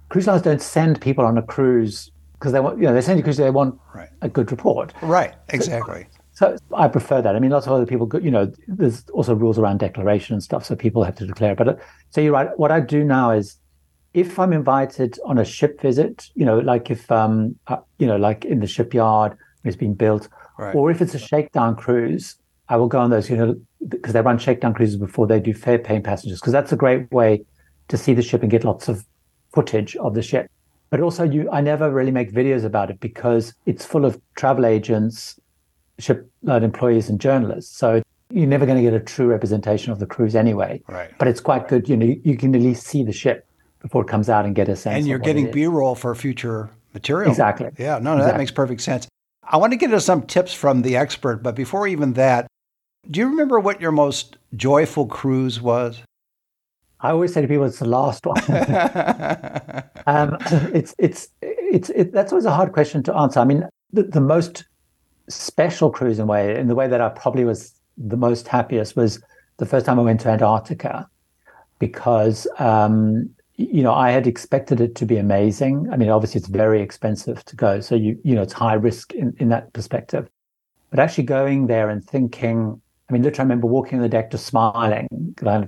cruise 0.09 0.27
lines 0.27 0.43
don't 0.43 0.63
send 0.63 1.01
people 1.01 1.25
on 1.25 1.39
a 1.39 1.43
cruise 1.43 2.11
because 2.39 2.53
they 2.53 2.61
want, 2.61 2.79
you 2.79 2.85
know, 2.85 2.95
they 2.95 3.01
send 3.01 3.19
you 3.19 3.23
because 3.23 3.37
they 3.37 3.51
want 3.51 3.79
right. 3.95 4.09
a 4.23 4.29
good 4.29 4.51
report. 4.51 4.93
Right, 5.03 5.35
exactly. 5.49 6.07
So, 6.33 6.57
so, 6.57 6.77
I 6.77 6.89
prefer 6.89 7.23
that. 7.23 7.35
I 7.35 7.39
mean, 7.39 7.51
lots 7.51 7.67
of 7.67 7.73
other 7.73 7.87
people, 7.87 8.09
you 8.21 8.31
know, 8.31 8.53
there's 8.69 9.09
also 9.11 9.35
rules 9.35 9.59
around 9.59 9.79
declaration 9.79 10.35
and 10.35 10.43
stuff, 10.43 10.67
so 10.67 10.77
people 10.77 11.03
have 11.03 11.17
to 11.17 11.27
declare. 11.27 11.55
But 11.55 11.69
uh, 11.69 11.75
so 12.11 12.21
you're 12.21 12.33
right. 12.33 12.49
What 12.59 12.71
I 12.71 12.81
do 12.81 13.05
now 13.05 13.31
is, 13.31 13.57
if 14.13 14.39
I'm 14.39 14.53
invited 14.53 15.19
on 15.25 15.39
a 15.39 15.45
ship 15.45 15.81
visit, 15.81 16.31
you 16.35 16.45
know, 16.45 16.59
like 16.59 16.91
if, 16.91 17.11
um, 17.11 17.57
uh, 17.67 17.79
you 17.99 18.07
know, 18.07 18.17
like 18.17 18.45
in 18.45 18.61
the 18.61 18.67
shipyard 18.67 19.37
it's 19.65 19.77
being 19.77 19.95
built, 19.95 20.29
right. 20.59 20.75
or 20.75 20.91
if 20.91 21.03
it's 21.03 21.15
a 21.15 21.19
shakedown 21.19 21.75
cruise, 21.75 22.37
I 22.69 22.77
will 22.77 22.89
go 22.89 23.01
on 23.01 23.11
those, 23.11 23.29
you 23.29 23.37
know, 23.37 23.57
because 23.89 24.13
they 24.13 24.21
run 24.21 24.39
shakedown 24.39 24.75
cruises 24.75 24.97
before 24.97 25.27
they 25.27 25.41
do 25.41 25.53
fare 25.53 25.79
paying 25.79 26.03
passengers, 26.03 26.41
because 26.41 26.53
that's 26.53 26.73
a 26.73 26.77
great 26.77 27.11
way 27.13 27.45
to 27.89 27.97
see 27.97 28.15
the 28.15 28.23
ship 28.23 28.43
and 28.43 28.51
get 28.51 28.65
lots 28.65 28.89
of 28.89 29.05
footage 29.53 29.97
of 29.97 30.15
the 30.15 30.23
ship. 30.23 30.51
But 30.91 31.01
also, 31.01 31.25
you, 31.25 31.51
I 31.51 31.61
never 31.61 31.91
really 31.91 32.13
make 32.13 32.33
videos 32.33 32.65
about 32.65 32.91
it 32.91 33.01
because 33.01 33.55
it's 33.67 33.85
full 33.85 34.05
of 34.05 34.21
travel 34.37 34.65
agents, 34.65 35.39
shipload 35.99 36.31
uh, 36.49 36.65
employees, 36.65 37.09
and 37.09 37.21
journalists. 37.21 37.77
So 37.77 38.03
you're 38.31 38.47
never 38.47 38.67
going 38.67 38.79
to 38.79 38.83
get 38.83 38.95
a 38.95 39.01
true 39.01 39.27
representation 39.27 39.93
of 39.93 39.99
the 39.99 40.07
cruise 40.07 40.37
anyway. 40.37 40.83
Right. 40.89 41.11
But 41.19 41.29
it's 41.29 41.41
quite 41.41 41.63
right. 41.63 41.69
good. 41.69 41.89
You 41.89 41.97
know, 41.97 42.15
you 42.23 42.37
can 42.37 42.55
at 42.55 42.61
least 42.61 42.87
see 42.87 43.03
the 43.03 43.13
ship 43.13 43.47
before 43.81 44.03
it 44.03 44.09
comes 44.09 44.29
out 44.29 44.45
and 44.45 44.55
get 44.55 44.69
a 44.69 44.77
sense. 44.77 44.99
And 44.99 45.07
you're 45.07 45.19
getting 45.19 45.51
B-roll 45.51 45.95
for 45.95 46.15
future 46.15 46.71
material. 46.95 47.31
Exactly. 47.31 47.71
Yeah. 47.79 47.99
No, 47.99 48.13
no, 48.13 48.13
exactly. 48.15 48.33
that 48.33 48.39
makes 48.39 48.51
perfect 48.51 48.81
sense. 48.81 49.09
I 49.43 49.59
want 49.59 49.73
to 49.73 49.77
get 49.77 49.87
into 49.87 50.01
some 50.01 50.23
tips 50.23 50.53
from 50.53 50.83
the 50.83 50.97
expert, 50.97 51.43
but 51.43 51.55
before 51.55 51.87
even 51.87 52.15
that, 52.15 52.49
do 53.09 53.21
you 53.21 53.29
remember 53.29 53.61
what 53.61 53.81
your 53.81 53.93
most 53.93 54.39
joyful 54.57 55.07
cruise 55.07 55.61
was? 55.61 56.03
I 57.01 57.11
always 57.11 57.33
say 57.33 57.43
to 57.43 57.49
people, 57.49 57.65
it's 57.65 57.79
the 57.79 57.89
last 57.89 58.25
one. 58.25 58.39
um, 60.07 60.37
it's 60.75 60.95
it's 60.99 61.29
it's 61.41 61.91
it, 61.91 62.13
that's 62.13 62.33
always 62.33 62.47
a 62.47 62.51
hard 62.51 62.73
question 62.73 63.03
to 63.05 63.15
answer. 63.15 63.41
I 63.41 63.45
mean, 63.45 63.69
the, 63.93 64.05
the 64.05 64.21
most 64.21 64.65
special 65.29 65.91
cruise 65.91 66.19
in 66.19 66.27
way, 66.27 66.59
in 66.59 66.69
the 66.69 66.75
way 66.75 66.89
that 66.89 67.01
I 67.01 67.11
probably 67.11 67.45
was 67.45 67.75
the 67.99 68.17
most 68.17 68.49
happiest, 68.49 68.97
was 68.97 69.21
the 69.59 69.67
first 69.67 69.85
time 69.85 69.99
I 69.99 70.03
went 70.03 70.21
to 70.21 70.31
Antarctica, 70.31 71.09
because 71.79 72.47
um, 72.59 73.29
you 73.57 73.83
know 73.83 73.93
I 73.93 74.11
had 74.11 74.27
expected 74.27 74.81
it 74.81 74.95
to 74.97 75.05
be 75.05 75.19
amazing. 75.19 75.89
I 75.93 75.97
mean, 75.97 76.09
obviously 76.09 76.39
it's 76.39 76.49
very 76.49 76.81
expensive 76.81 77.45
to 77.45 77.57
go, 77.57 77.81
so 77.81 77.95
you 77.95 78.19
you 78.25 78.35
know 78.35 78.43
it's 78.43 78.55
high 78.55 78.75
risk 78.75 79.13
in, 79.13 79.35
in 79.39 79.51
that 79.51 79.73
perspective. 79.75 80.31
But 80.89 81.01
actually 81.01 81.25
going 81.25 81.67
there 81.67 81.91
and 81.91 82.03
thinking, 82.03 82.81
I 83.09 83.13
mean, 83.13 83.23
literally, 83.23 83.41
I 83.41 83.45
remember 83.45 83.67
walking 83.67 83.99
on 83.99 84.03
the 84.03 84.09
deck 84.09 84.31
just 84.31 84.47
smiling. 84.47 85.09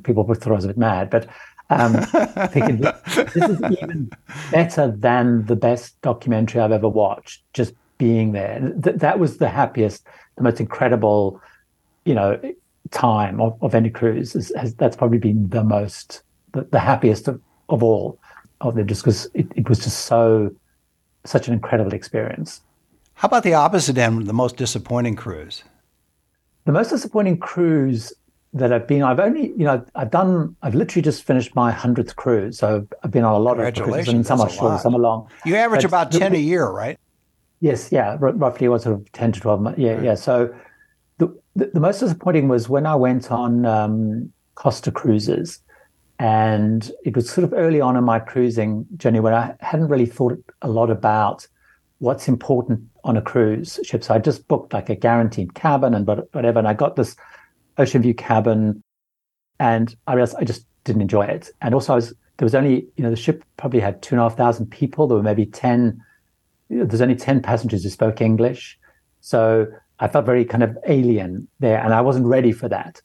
People 0.02 0.24
would 0.24 0.38
thought 0.38 0.52
I 0.52 0.56
was 0.56 0.64
a 0.64 0.68
bit 0.68 0.78
mad, 0.78 1.10
but 1.10 1.28
um, 1.70 1.94
thinking 2.48 2.78
this 2.78 3.36
is 3.36 3.60
even 3.80 4.10
better 4.50 4.90
than 4.90 5.46
the 5.46 5.56
best 5.56 6.00
documentary 6.02 6.60
I've 6.60 6.72
ever 6.72 6.88
watched. 6.88 7.42
Just 7.52 7.74
being 7.98 8.32
there, 8.32 8.72
Th- 8.82 8.96
that 8.96 9.18
was 9.18 9.38
the 9.38 9.48
happiest, 9.48 10.04
the 10.36 10.42
most 10.42 10.60
incredible, 10.60 11.40
you 12.04 12.14
know, 12.14 12.40
time 12.90 13.40
of, 13.40 13.56
of 13.62 13.74
any 13.74 13.90
cruise. 13.90 14.34
Is, 14.34 14.52
has, 14.56 14.74
that's 14.74 14.96
probably 14.96 15.18
been 15.18 15.48
the 15.48 15.64
most, 15.64 16.22
the, 16.52 16.62
the 16.62 16.80
happiest 16.80 17.28
of, 17.28 17.40
of 17.68 17.82
all 17.82 18.18
of 18.60 18.74
them, 18.74 18.86
just 18.86 19.02
because 19.02 19.26
it, 19.34 19.46
it 19.54 19.68
was 19.68 19.78
just 19.78 20.06
so, 20.06 20.50
such 21.24 21.46
an 21.46 21.54
incredible 21.54 21.92
experience. 21.92 22.62
How 23.14 23.26
about 23.26 23.42
the 23.42 23.54
opposite 23.54 23.98
end, 23.98 24.26
the 24.26 24.32
most 24.32 24.56
disappointing 24.56 25.16
cruise? 25.16 25.64
The 26.68 26.72
most 26.72 26.90
disappointing 26.90 27.38
cruise 27.38 28.12
that 28.52 28.74
I've 28.74 28.86
been, 28.86 29.02
I've 29.02 29.20
only, 29.20 29.54
you 29.56 29.64
know, 29.64 29.82
I've 29.94 30.10
done, 30.10 30.54
I've 30.60 30.74
literally 30.74 31.00
just 31.00 31.22
finished 31.22 31.56
my 31.56 31.72
hundredth 31.72 32.16
cruise. 32.16 32.58
So 32.58 32.86
I've 33.02 33.10
been 33.10 33.24
on 33.24 33.32
a 33.32 33.38
lot 33.38 33.58
of 33.58 33.74
cruises. 33.74 34.12
Mean, 34.12 34.22
some 34.22 34.38
are 34.38 34.50
short, 34.50 34.82
some 34.82 34.94
are 34.94 34.98
long. 34.98 35.30
You 35.46 35.56
average 35.56 35.80
but 35.80 35.88
about 35.88 36.12
ten 36.12 36.32
the, 36.32 36.36
a 36.36 36.40
year, 36.42 36.68
right? 36.68 37.00
Yes, 37.60 37.90
yeah, 37.90 38.18
r- 38.20 38.34
roughly 38.34 38.68
what 38.68 38.82
sort 38.82 38.96
of 38.96 39.10
ten 39.12 39.32
to 39.32 39.40
twelve 39.40 39.62
months. 39.62 39.78
Yeah, 39.78 39.92
right. 39.92 40.04
yeah. 40.04 40.14
So 40.14 40.54
the, 41.16 41.34
the, 41.56 41.70
the 41.72 41.80
most 41.80 42.00
disappointing 42.00 42.48
was 42.48 42.68
when 42.68 42.84
I 42.84 42.96
went 42.96 43.32
on 43.32 43.64
um, 43.64 44.30
Costa 44.54 44.92
cruises, 44.92 45.60
and 46.18 46.92
it 47.02 47.16
was 47.16 47.30
sort 47.30 47.46
of 47.46 47.54
early 47.54 47.80
on 47.80 47.96
in 47.96 48.04
my 48.04 48.18
cruising 48.18 48.84
journey 48.98 49.20
when 49.20 49.32
I 49.32 49.54
hadn't 49.60 49.88
really 49.88 50.04
thought 50.04 50.38
a 50.60 50.68
lot 50.68 50.90
about 50.90 51.46
what's 52.00 52.28
important 52.28 52.82
on 53.08 53.16
a 53.16 53.22
cruise 53.22 53.80
ship. 53.82 54.04
So 54.04 54.14
I 54.14 54.18
just 54.18 54.46
booked 54.48 54.72
like 54.72 54.90
a 54.90 54.94
guaranteed 54.94 55.54
cabin 55.54 55.94
and 55.94 56.06
whatever. 56.06 56.58
And 56.58 56.68
I 56.68 56.74
got 56.74 56.96
this 56.96 57.16
ocean 57.78 58.02
view 58.02 58.14
cabin 58.14 58.82
and 59.58 59.96
I 60.06 60.12
realized 60.12 60.36
I 60.38 60.44
just 60.44 60.66
didn't 60.84 61.02
enjoy 61.02 61.24
it. 61.24 61.50
And 61.62 61.74
also 61.74 61.94
I 61.94 61.96
was 61.96 62.14
there 62.36 62.46
was 62.46 62.54
only, 62.54 62.86
you 62.96 63.02
know, 63.02 63.10
the 63.10 63.16
ship 63.16 63.44
probably 63.56 63.80
had 63.80 64.00
two 64.00 64.14
and 64.14 64.20
a 64.20 64.22
half 64.22 64.36
thousand 64.36 64.66
people. 64.66 65.08
There 65.08 65.16
were 65.16 65.24
maybe 65.24 65.44
10, 65.44 66.00
there's 66.68 67.00
only 67.00 67.16
10 67.16 67.42
passengers 67.42 67.82
who 67.82 67.90
spoke 67.90 68.20
English. 68.20 68.78
So 69.20 69.66
I 69.98 70.06
felt 70.06 70.24
very 70.24 70.44
kind 70.44 70.62
of 70.62 70.78
alien 70.86 71.48
there 71.58 71.82
and 71.82 71.92
I 71.92 72.00
wasn't 72.00 72.26
ready 72.26 72.52
for 72.52 72.68
that. 72.68 73.02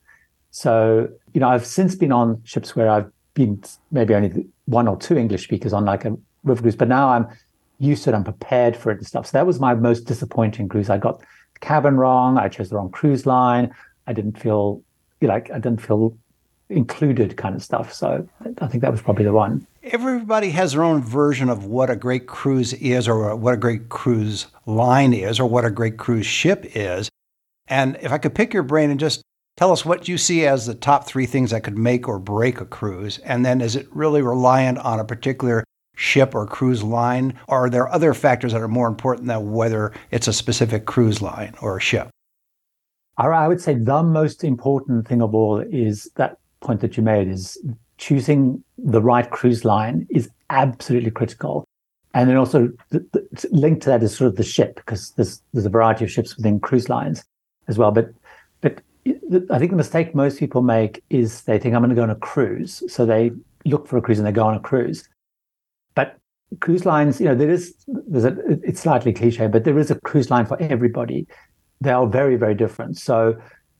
So, 0.51 1.10
you 1.33 1.39
know, 1.39 1.48
I've 1.48 1.65
since 1.65 1.95
been 1.95 2.12
on 2.12 2.41
ships 2.43 2.75
where 2.75 2.89
I've 2.89 3.10
been 3.33 3.63
maybe 3.89 4.13
only 4.13 4.45
one 4.65 4.88
or 4.88 4.98
two 4.98 5.17
English 5.17 5.45
speakers 5.45 5.74
on 5.74 5.86
like 5.86 6.05
a 6.05 6.15
river 6.43 6.62
cruise, 6.62 6.75
but 6.75 6.88
now 6.88 7.10
I'm 7.10 7.27
used 7.84 8.04
to 8.06 8.16
I'm 8.16 8.24
prepared 8.24 8.75
for 8.75 8.92
it 8.92 8.98
and 8.98 9.08
stuff. 9.08 9.28
So 9.28 9.38
that 9.38 9.46
was 9.46 9.60
my 9.60 9.74
most 9.74 10.02
disappointing 10.06 10.70
cruise. 10.70 10.90
I 10.90 10.98
got 10.98 11.20
the 11.20 11.60
cabin 11.60 11.98
wrong, 11.98 12.38
I 12.38 12.50
chose 12.50 12.70
the 12.70 12.75
wrong 12.75 12.90
cruise 12.90 13.25
line, 13.25 13.74
I 14.08 14.13
didn't 14.13 14.40
feel 14.40 14.82
like 15.22 15.50
I 15.52 15.60
didn't 15.60 15.82
feel 15.82 16.18
included 16.70 17.38
kind 17.38 17.56
of 17.56 17.63
stuff. 17.63 17.94
So 17.94 18.28
I 18.62 18.68
think 18.68 18.82
that 18.82 18.92
was 18.92 19.02
probably 19.02 19.25
the 19.25 19.34
one. 19.34 19.66
Everybody 19.84 20.50
has 20.52 20.74
their 20.74 20.84
own 20.84 21.02
version 21.02 21.50
of 21.50 21.66
what 21.66 21.90
a 21.90 21.96
great 21.96 22.25
cruise 22.25 22.74
is, 22.74 23.08
or 23.08 23.36
what 23.36 23.54
a 23.54 23.58
great 23.58 23.90
cruise 23.90 24.48
line 24.66 25.13
is, 25.13 25.40
or 25.40 25.48
what 25.48 25.66
a 25.66 25.72
great 25.72 25.98
cruise 25.98 26.25
ship 26.25 26.66
is. 26.74 27.10
And 27.68 27.98
if 28.02 28.12
I 28.12 28.18
could 28.18 28.36
pick 28.36 28.54
your 28.54 28.63
brain 28.63 28.90
and 28.90 29.00
just 29.00 29.22
tell 29.58 29.72
us 29.72 29.86
what 29.86 30.08
you 30.08 30.18
see 30.18 30.46
as 30.46 30.66
the 30.66 30.74
top 30.74 31.06
three 31.06 31.25
things 31.25 31.52
that 31.52 31.63
could 31.63 31.78
make 31.78 32.08
or 32.08 32.18
break 32.18 32.60
a 32.60 32.66
cruise, 32.66 33.20
and 33.20 33.46
then 33.46 33.62
is 33.62 33.75
it 33.75 33.88
really 33.92 34.22
reliant 34.22 34.78
on 34.80 35.00
a 35.00 35.06
particular 35.06 35.63
ship 35.95 36.33
or 36.33 36.45
cruise 36.45 36.83
line, 36.83 37.33
or 37.47 37.65
are 37.65 37.69
there 37.69 37.88
other 37.89 38.13
factors 38.13 38.53
that 38.53 38.62
are 38.62 38.67
more 38.67 38.88
important 38.88 39.27
than 39.27 39.51
whether 39.51 39.91
it's 40.12 40.27
a 40.27 40.33
specific 40.33 40.85
cruise 40.85 41.21
line 41.21 41.53
or 41.62 41.77
a 41.77 41.81
ship? 41.81 42.09
I 43.17 43.47
would 43.47 43.62
say 43.62 43.75
the 43.75 44.01
most 44.01 44.43
important 44.43 45.07
thing 45.07 45.21
of 45.21 45.35
all 45.35 45.59
is 45.59 46.09
that 46.15 46.38
point 46.62 46.81
that 46.81 46.97
you 46.97 47.03
made 47.03 47.27
is 47.27 47.57
choosing 47.97 48.63
the 48.77 49.01
right 49.01 49.29
cruise 49.29 49.63
line 49.63 50.07
is 50.09 50.29
absolutely 50.50 51.12
critical. 51.12 51.63
And 52.15 52.29
then 52.29 52.38
also 52.38 52.69
the, 52.89 53.05
the, 53.12 53.47
linked 53.51 53.83
to 53.83 53.89
that 53.89 54.03
is 54.03 54.15
sort 54.15 54.29
of 54.29 54.35
the 54.35 54.43
ship 54.43 54.75
because 54.75 55.12
there's 55.12 55.41
there's 55.53 55.65
a 55.65 55.69
variety 55.69 56.03
of 56.05 56.12
ships 56.12 56.35
within 56.35 56.59
cruise 56.59 56.89
lines 56.89 57.23
as 57.67 57.77
well. 57.77 57.91
But 57.91 58.09
but 58.62 58.81
I 59.05 59.59
think 59.59 59.71
the 59.71 59.77
mistake 59.77 60.15
most 60.15 60.39
people 60.39 60.62
make 60.62 61.03
is 61.09 61.41
they 61.43 61.59
think 61.59 61.75
I'm 61.75 61.81
going 61.81 61.89
to 61.89 61.95
go 61.95 62.03
on 62.03 62.09
a 62.09 62.15
cruise, 62.15 62.83
so 62.88 63.05
they 63.05 63.31
look 63.65 63.88
for 63.88 63.97
a 63.97 64.01
cruise 64.01 64.19
and 64.19 64.27
they 64.27 64.31
go 64.31 64.45
on 64.45 64.55
a 64.55 64.59
cruise. 64.59 65.07
Cruise 66.60 66.86
lines, 66.86 67.19
you 67.19 67.27
know, 67.27 67.36
there 67.36 67.50
is 67.50 67.75
there's 67.88 68.25
a 68.25 68.36
it's 68.63 68.81
slightly 68.81 69.13
cliche, 69.13 69.48
but 69.48 69.63
there 69.63 69.77
is 69.77 69.91
a 69.91 70.00
cruise 70.01 70.29
line 70.29 70.45
for 70.45 70.62
everybody. 70.62 71.27
They 71.81 71.91
are 71.91 72.07
very 72.07 72.36
very 72.36 72.55
different. 72.55 72.98
So 72.98 73.36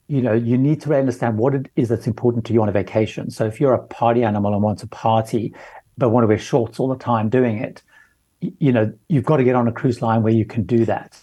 you 0.08 0.22
know, 0.22 0.34
you 0.34 0.58
need 0.58 0.82
to 0.82 0.94
understand 0.94 1.38
what 1.38 1.56
it 1.56 1.70
is 1.75 1.89
that's 1.89 2.08
important 2.08 2.46
to 2.46 2.53
you 2.53 2.62
on 2.62 2.70
a 2.70 2.72
vacation. 2.72 3.32
So 3.32 3.46
if 3.46 3.60
you're 3.60 3.74
a 3.74 3.84
party 3.88 4.24
animal 4.24 4.53
and 4.53 4.62
want 4.62 4.80
to 4.80 4.88
party, 4.88 5.53
but 5.98 6.10
want 6.10 6.24
to 6.24 6.27
wear 6.27 6.38
shorts 6.38 6.80
all 6.80 6.88
the 6.88 6.98
time 6.98 7.30
doing 7.30 7.58
it, 7.58 7.82
you 8.42 8.72
know, 8.72 8.92
you've 9.08 9.24
got 9.24 9.38
to 9.38 9.44
get 9.44 9.56
on 9.56 9.68
a 9.68 9.72
cruise 9.72 10.01
line 10.01 10.22
where 10.22 10.34
you 10.34 10.46
can 10.46 10.63
do 10.63 10.86
that. 10.86 11.20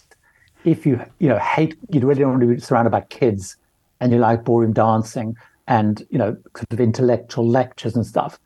If 0.63 0.85
you, 0.85 1.03
you 1.19 1.29
know, 1.29 1.37
hate, 1.37 1.77
you 1.89 1.99
really 2.01 2.21
don't 2.21 2.31
want 2.31 2.41
to 2.41 2.47
be 2.47 2.59
surrounded 2.59 2.89
by 2.89 3.01
kids 3.01 3.57
and 3.99 4.11
you 4.11 4.17
like 4.17 4.43
ballroom 4.43 4.73
dancing 4.73 5.35
and, 5.67 6.05
you 6.09 6.17
know, 6.17 6.35
sort 6.55 6.71
of 6.71 6.79
intellectual 6.79 7.47
lectures 7.47 7.95
and 7.95 8.05
stuff, 8.05 8.39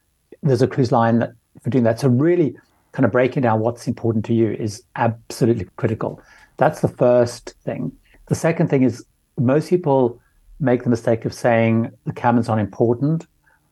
there's 0.43 0.61
a 0.61 0.67
cruise 0.67 0.91
line 0.91 1.33
for 1.63 1.69
doing 1.69 1.85
that. 1.85 1.99
So 1.99 2.09
really 2.09 2.55
kind 2.95 3.05
of 3.05 3.11
breaking 3.11 3.43
down 3.43 3.59
what's 3.59 3.87
important 3.87 4.23
to 4.25 4.33
you 4.33 4.51
is 4.51 4.81
absolutely 4.95 5.67
critical. 5.75 6.21
That's 6.55 6.79
the 6.79 6.87
first 6.87 7.53
thing. 7.65 7.91
The 8.27 8.35
second 8.35 8.69
thing 8.69 8.83
is 8.83 9.05
most 9.37 9.69
people 9.69 10.19
make 10.61 10.83
the 10.83 10.89
mistake 10.89 11.25
of 11.25 11.33
saying 11.33 11.91
the 12.05 12.13
cabin's 12.13 12.47
unimportant. 12.47 13.27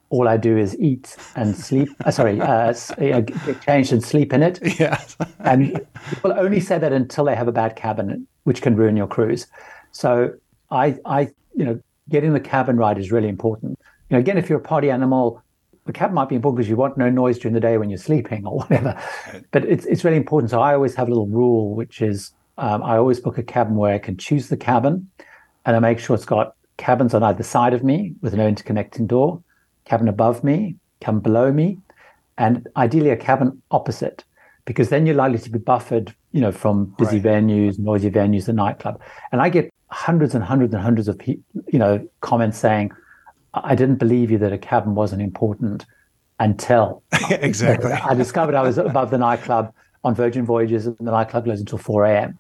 All 0.10 0.28
I 0.28 0.36
do 0.36 0.58
is 0.58 0.78
eat 0.78 1.16
and 1.38 1.56
sleep. 1.56 1.88
Uh, 2.04 2.12
sorry, 2.12 2.40
uh, 2.42 2.74
get 3.22 3.62
changed 3.62 3.94
and 3.94 4.04
sleep 4.04 4.34
in 4.34 4.44
it. 4.44 4.60
Yes. 4.80 5.16
and 5.40 5.80
people 6.10 6.34
only 6.34 6.60
say 6.60 6.78
that 6.78 6.92
until 6.92 7.24
they 7.24 7.36
have 7.36 7.48
a 7.48 7.54
bad 7.54 7.78
cabin, 7.78 8.28
which 8.44 8.62
can 8.62 8.76
ruin 8.76 8.98
your 8.98 9.08
cruise. 9.08 9.48
So 9.94 10.34
I, 10.70 10.98
I, 11.06 11.22
you 11.56 11.64
know, 11.64 11.80
getting 12.10 12.34
the 12.34 12.42
cabin 12.42 12.76
right 12.76 12.98
is 12.98 13.10
really 13.12 13.30
important. 13.30 13.80
You 14.10 14.18
know, 14.18 14.20
again, 14.20 14.38
if 14.38 14.50
you're 14.50 14.60
a 14.60 14.62
party 14.62 14.92
animal, 14.92 15.42
the 15.86 15.94
cabin 15.94 16.16
might 16.16 16.30
be 16.30 16.36
important 16.36 16.58
because 16.58 16.70
you 16.70 16.76
want 16.76 16.98
no 16.98 17.10
noise 17.10 17.38
during 17.38 17.54
the 17.54 17.60
day 17.60 17.78
when 17.78 17.90
you're 17.90 17.98
sleeping 17.98 18.46
or 18.46 18.60
whatever. 18.60 18.98
But 19.52 19.66
it's 19.66 19.86
it's 19.86 20.04
really 20.04 20.18
important. 20.18 20.52
So 20.52 20.62
I 20.62 20.74
always 20.74 20.96
have 20.96 21.08
a 21.08 21.12
little 21.12 21.28
rule, 21.28 21.76
which 21.76 22.02
is 22.02 22.32
um, 22.58 22.84
I 22.84 22.98
always 22.98 23.20
book 23.20 23.38
a 23.38 23.44
cabin 23.44 23.76
where 23.76 23.94
I 23.94 24.00
can 24.00 24.18
choose 24.18 24.50
the 24.50 24.58
cabin, 24.58 25.10
and 25.66 25.76
I 25.76 25.80
make 25.80 26.00
sure 26.00 26.16
it's 26.16 26.26
got 26.26 26.56
cabins 26.78 27.14
on 27.14 27.24
either 27.24 27.44
side 27.44 27.74
of 27.74 27.84
me 27.84 28.14
with 28.22 28.34
no 28.34 28.50
interconnecting 28.50 29.08
door, 29.08 29.42
cabin 29.86 30.08
above 30.08 30.44
me, 30.44 30.76
cabin 31.00 31.20
below 31.20 31.52
me, 31.52 31.78
and 32.38 32.68
ideally 32.78 33.10
a 33.10 33.18
cabin 33.18 33.62
opposite, 33.72 34.24
because 34.66 34.90
then 34.90 35.06
you're 35.06 35.16
likely 35.16 35.40
to 35.40 35.50
be 35.50 35.60
buffered, 35.60 36.16
you 36.32 36.42
know, 36.42 36.52
from 36.52 36.86
busy 36.98 37.20
right. 37.20 37.44
venues, 37.44 37.78
noisy 37.78 38.10
venues, 38.10 38.46
the 38.46 38.54
nightclub. 38.54 39.00
And 39.32 39.42
I 39.42 39.50
get 39.50 39.72
hundreds 39.90 40.34
and 40.34 40.44
hundreds 40.44 40.74
and 40.74 40.82
hundreds 40.82 41.08
of, 41.08 41.20
you 41.26 41.80
know, 41.80 42.08
comments 42.22 42.58
saying, 42.58 42.92
"I 43.54 43.76
didn't 43.76 43.96
believe 43.96 44.32
you 44.32 44.38
that 44.40 44.54
a 44.54 44.58
cabin 44.58 44.96
wasn't 44.96 45.22
important 45.22 45.86
until 46.40 47.04
exactly 47.30 47.92
I 47.92 48.14
discovered 48.14 48.56
I 48.56 48.62
was 48.62 48.78
above 48.78 49.12
the 49.12 49.18
nightclub 49.18 49.74
on 50.04 50.16
Virgin 50.16 50.46
Voyages, 50.46 50.88
and 50.88 50.98
the 51.00 51.12
nightclub 51.12 51.46
goes 51.46 51.60
until 51.60 51.78
4 51.78 52.06
a.m. 52.06 52.40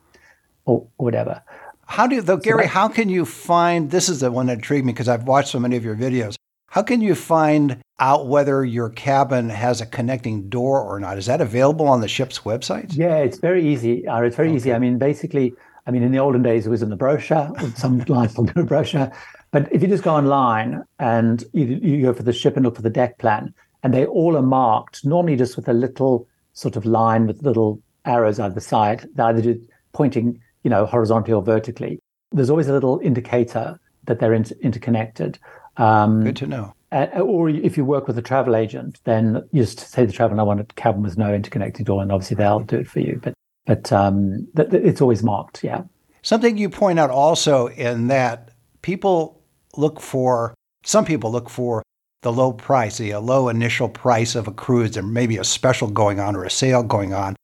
or 0.65 0.87
whatever." 0.97 1.41
How 1.85 2.07
do 2.07 2.21
though, 2.21 2.37
Gary? 2.37 2.65
how 2.65 2.87
can 2.87 3.09
you 3.09 3.25
find? 3.25 3.91
This 3.91 4.09
is 4.09 4.21
the 4.21 4.31
one 4.31 4.47
that 4.47 4.53
intrigued 4.53 4.85
me 4.85 4.93
because 4.93 5.09
I've 5.09 5.23
watched 5.23 5.49
so 5.49 5.59
many 5.59 5.75
of 5.75 5.83
your 5.83 5.95
videos. 5.95 6.35
How 6.73 6.81
can 6.81 7.01
you 7.01 7.13
find 7.13 7.77
out 7.99 8.27
whether 8.27 8.65
your 8.65 8.89
cabin 8.89 9.49
has 9.49 9.79
a 9.79 9.85
connecting 9.85 10.49
door 10.49 10.81
or 10.81 10.99
not? 10.99 11.19
Is 11.19 11.27
that 11.27 11.39
available 11.39 11.87
on 11.87 12.01
the 12.01 12.07
ship's 12.07 12.39
website? 12.39 12.97
Yeah, 12.97 13.17
it's 13.17 13.37
very 13.37 13.63
easy. 13.67 14.07
Uh, 14.07 14.21
it's 14.21 14.35
very 14.35 14.47
okay. 14.47 14.55
easy. 14.55 14.73
I 14.73 14.79
mean, 14.79 14.97
basically, 14.97 15.53
I 15.85 15.91
mean, 15.91 16.01
in 16.01 16.11
the 16.11 16.17
olden 16.17 16.41
days, 16.41 16.65
it 16.65 16.71
was 16.71 16.81
in 16.81 16.89
the 16.89 16.95
brochure. 16.95 17.51
Some 17.75 17.99
lines 18.07 18.33
do 18.33 18.51
a 18.55 18.63
brochure. 18.63 19.11
But 19.53 19.71
if 19.71 19.81
you 19.81 19.87
just 19.87 20.03
go 20.03 20.13
online 20.13 20.83
and 20.99 21.43
you, 21.53 21.79
you 21.81 22.01
go 22.01 22.13
for 22.13 22.23
the 22.23 22.33
ship 22.33 22.57
and 22.57 22.65
look 22.65 22.75
for 22.75 22.81
the 22.81 22.89
deck 22.89 23.19
plan, 23.19 23.53
and 23.83 23.93
they 23.93 24.05
all 24.05 24.35
are 24.35 24.41
marked, 24.41 25.05
normally 25.05 25.37
just 25.37 25.55
with 25.55 25.69
a 25.69 25.73
little 25.73 26.27
sort 26.51 26.75
of 26.75 26.85
line 26.85 27.27
with 27.27 27.43
little 27.43 27.81
arrows 28.03 28.39
either 28.39 28.59
side, 28.59 29.07
they 29.15 29.23
either 29.23 29.55
pointing 29.93 30.41
you 30.63 30.69
know, 30.69 30.85
horizontally 30.85 31.33
or 31.33 31.43
vertically. 31.43 31.99
There's 32.31 32.49
always 32.49 32.67
a 32.67 32.73
little 32.73 32.99
indicator 33.03 33.79
that 34.05 34.19
they're 34.19 34.33
inter- 34.33 34.55
interconnected. 34.61 35.37
Um, 35.77 36.23
Good 36.23 36.37
to 36.37 36.47
know. 36.47 36.73
Uh, 36.91 37.07
or 37.19 37.49
if 37.49 37.77
you 37.77 37.85
work 37.85 38.07
with 38.07 38.17
a 38.17 38.21
travel 38.21 38.55
agent, 38.55 38.99
then 39.03 39.47
you 39.51 39.63
just 39.63 39.79
say 39.79 40.05
the 40.05 40.13
travel, 40.13 40.39
I 40.39 40.43
want 40.43 40.59
a 40.59 40.65
cabin 40.75 41.01
with 41.01 41.17
no 41.17 41.33
interconnected 41.33 41.85
door, 41.85 42.01
and 42.01 42.11
obviously 42.11 42.35
they'll 42.35 42.59
do 42.59 42.77
it 42.77 42.87
for 42.87 42.99
you. 42.99 43.19
But 43.21 43.33
but 43.65 43.91
um, 43.93 44.47
th- 44.55 44.69
th- 44.69 44.83
it's 44.83 45.01
always 45.01 45.23
marked, 45.23 45.63
yeah. 45.63 45.83
Something 46.21 46.57
you 46.57 46.69
point 46.69 46.99
out 46.99 47.09
also 47.09 47.67
in 47.67 48.07
that 48.07 48.51
people 48.81 49.41
look 49.77 49.99
for, 49.99 50.53
some 50.83 51.05
people 51.05 51.31
look 51.31 51.49
for 51.49 51.83
the 52.21 52.31
low 52.31 52.53
price, 52.53 52.97
the 52.97 53.11
a 53.11 53.19
low 53.19 53.49
initial 53.49 53.89
price 53.89 54.35
of 54.35 54.47
a 54.47 54.51
cruise, 54.51 54.97
and 54.97 55.13
maybe 55.13 55.37
a 55.37 55.43
special 55.43 55.89
going 55.89 56.19
on 56.19 56.35
or 56.35 56.45
a 56.45 56.49
sale 56.49 56.83
going 56.83 57.13
on. 57.13 57.35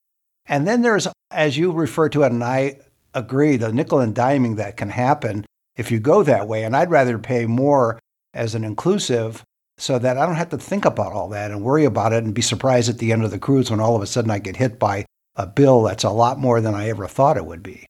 And 0.47 0.67
then 0.67 0.81
there's, 0.81 1.07
as 1.31 1.57
you 1.57 1.71
refer 1.71 2.09
to 2.09 2.23
it, 2.23 2.31
and 2.31 2.43
I 2.43 2.79
agree 3.13 3.57
the 3.57 3.73
nickel 3.73 3.99
and 3.99 4.15
diming 4.15 4.55
that 4.57 4.77
can 4.77 4.89
happen 4.89 5.45
if 5.75 5.91
you 5.91 5.99
go 5.99 6.23
that 6.23 6.47
way. 6.47 6.63
And 6.63 6.75
I'd 6.75 6.89
rather 6.89 7.19
pay 7.19 7.45
more 7.45 7.99
as 8.33 8.55
an 8.55 8.63
inclusive 8.63 9.43
so 9.77 9.97
that 9.97 10.17
I 10.17 10.25
don't 10.25 10.35
have 10.35 10.49
to 10.49 10.57
think 10.57 10.85
about 10.85 11.13
all 11.13 11.29
that 11.29 11.51
and 11.51 11.63
worry 11.63 11.85
about 11.85 12.13
it 12.13 12.23
and 12.23 12.33
be 12.33 12.41
surprised 12.41 12.89
at 12.89 12.97
the 12.97 13.11
end 13.11 13.23
of 13.23 13.31
the 13.31 13.39
cruise 13.39 13.71
when 13.71 13.79
all 13.79 13.95
of 13.95 14.01
a 14.01 14.07
sudden 14.07 14.31
I 14.31 14.39
get 14.39 14.57
hit 14.57 14.77
by 14.77 15.05
a 15.35 15.47
bill 15.47 15.83
that's 15.83 16.03
a 16.03 16.09
lot 16.09 16.37
more 16.37 16.59
than 16.59 16.75
I 16.75 16.89
ever 16.89 17.07
thought 17.07 17.37
it 17.37 17.45
would 17.45 17.63
be. 17.63 17.85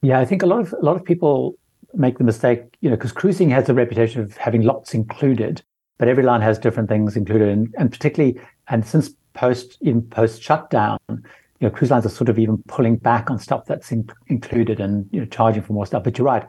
Yeah, 0.00 0.18
I 0.20 0.24
think 0.24 0.42
a 0.42 0.46
lot 0.46 0.60
of 0.60 0.72
a 0.72 0.84
lot 0.84 0.96
of 0.96 1.04
people 1.04 1.54
make 1.96 2.18
the 2.18 2.24
mistake, 2.24 2.76
you 2.80 2.90
know, 2.90 2.96
because 2.96 3.12
cruising 3.12 3.50
has 3.50 3.68
a 3.68 3.74
reputation 3.74 4.20
of 4.20 4.36
having 4.36 4.62
lots 4.62 4.94
included, 4.94 5.62
but 5.98 6.08
every 6.08 6.22
line 6.22 6.40
has 6.40 6.58
different 6.58 6.88
things 6.88 7.16
included, 7.16 7.48
and, 7.48 7.74
and 7.78 7.90
particularly 7.90 8.38
and 8.68 8.86
since 8.86 9.10
post 9.34 9.78
in 9.80 10.02
post 10.02 10.42
shutdown, 10.42 10.98
you 11.08 11.18
know, 11.60 11.70
cruise 11.70 11.90
lines 11.90 12.06
are 12.06 12.10
sort 12.10 12.28
of 12.28 12.38
even 12.38 12.58
pulling 12.68 12.96
back 12.96 13.30
on 13.30 13.38
stuff 13.38 13.64
that's 13.66 13.92
in, 13.92 14.08
included 14.28 14.80
and 14.80 15.08
you 15.12 15.20
know 15.20 15.26
charging 15.26 15.62
for 15.62 15.72
more 15.72 15.86
stuff. 15.86 16.04
But 16.04 16.18
you're 16.18 16.26
right. 16.26 16.46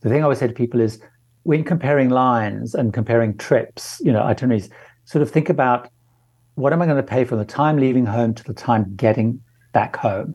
The 0.00 0.08
thing 0.08 0.20
I 0.20 0.24
always 0.24 0.38
say 0.38 0.46
to 0.46 0.52
people 0.52 0.80
is 0.80 1.00
when 1.44 1.64
comparing 1.64 2.10
lines 2.10 2.74
and 2.74 2.92
comparing 2.92 3.36
trips, 3.36 4.00
you 4.04 4.12
know, 4.12 4.22
itineraries, 4.22 4.70
sort 5.04 5.22
of 5.22 5.30
think 5.30 5.48
about 5.48 5.88
what 6.56 6.72
am 6.72 6.82
I 6.82 6.86
going 6.86 6.96
to 6.96 7.02
pay 7.02 7.24
from 7.24 7.38
the 7.38 7.44
time 7.44 7.78
leaving 7.78 8.06
home 8.06 8.34
to 8.34 8.44
the 8.44 8.54
time 8.54 8.94
getting 8.96 9.40
back 9.72 9.96
home, 9.96 10.34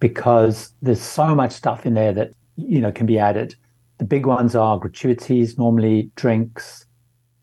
because 0.00 0.72
there's 0.82 1.00
so 1.00 1.34
much 1.34 1.52
stuff 1.52 1.86
in 1.86 1.94
there 1.94 2.12
that 2.12 2.32
you 2.56 2.80
know 2.80 2.92
can 2.92 3.06
be 3.06 3.18
added. 3.18 3.54
The 4.02 4.08
big 4.08 4.26
ones 4.26 4.56
are 4.56 4.80
gratuities, 4.80 5.56
normally 5.56 6.10
drinks, 6.16 6.86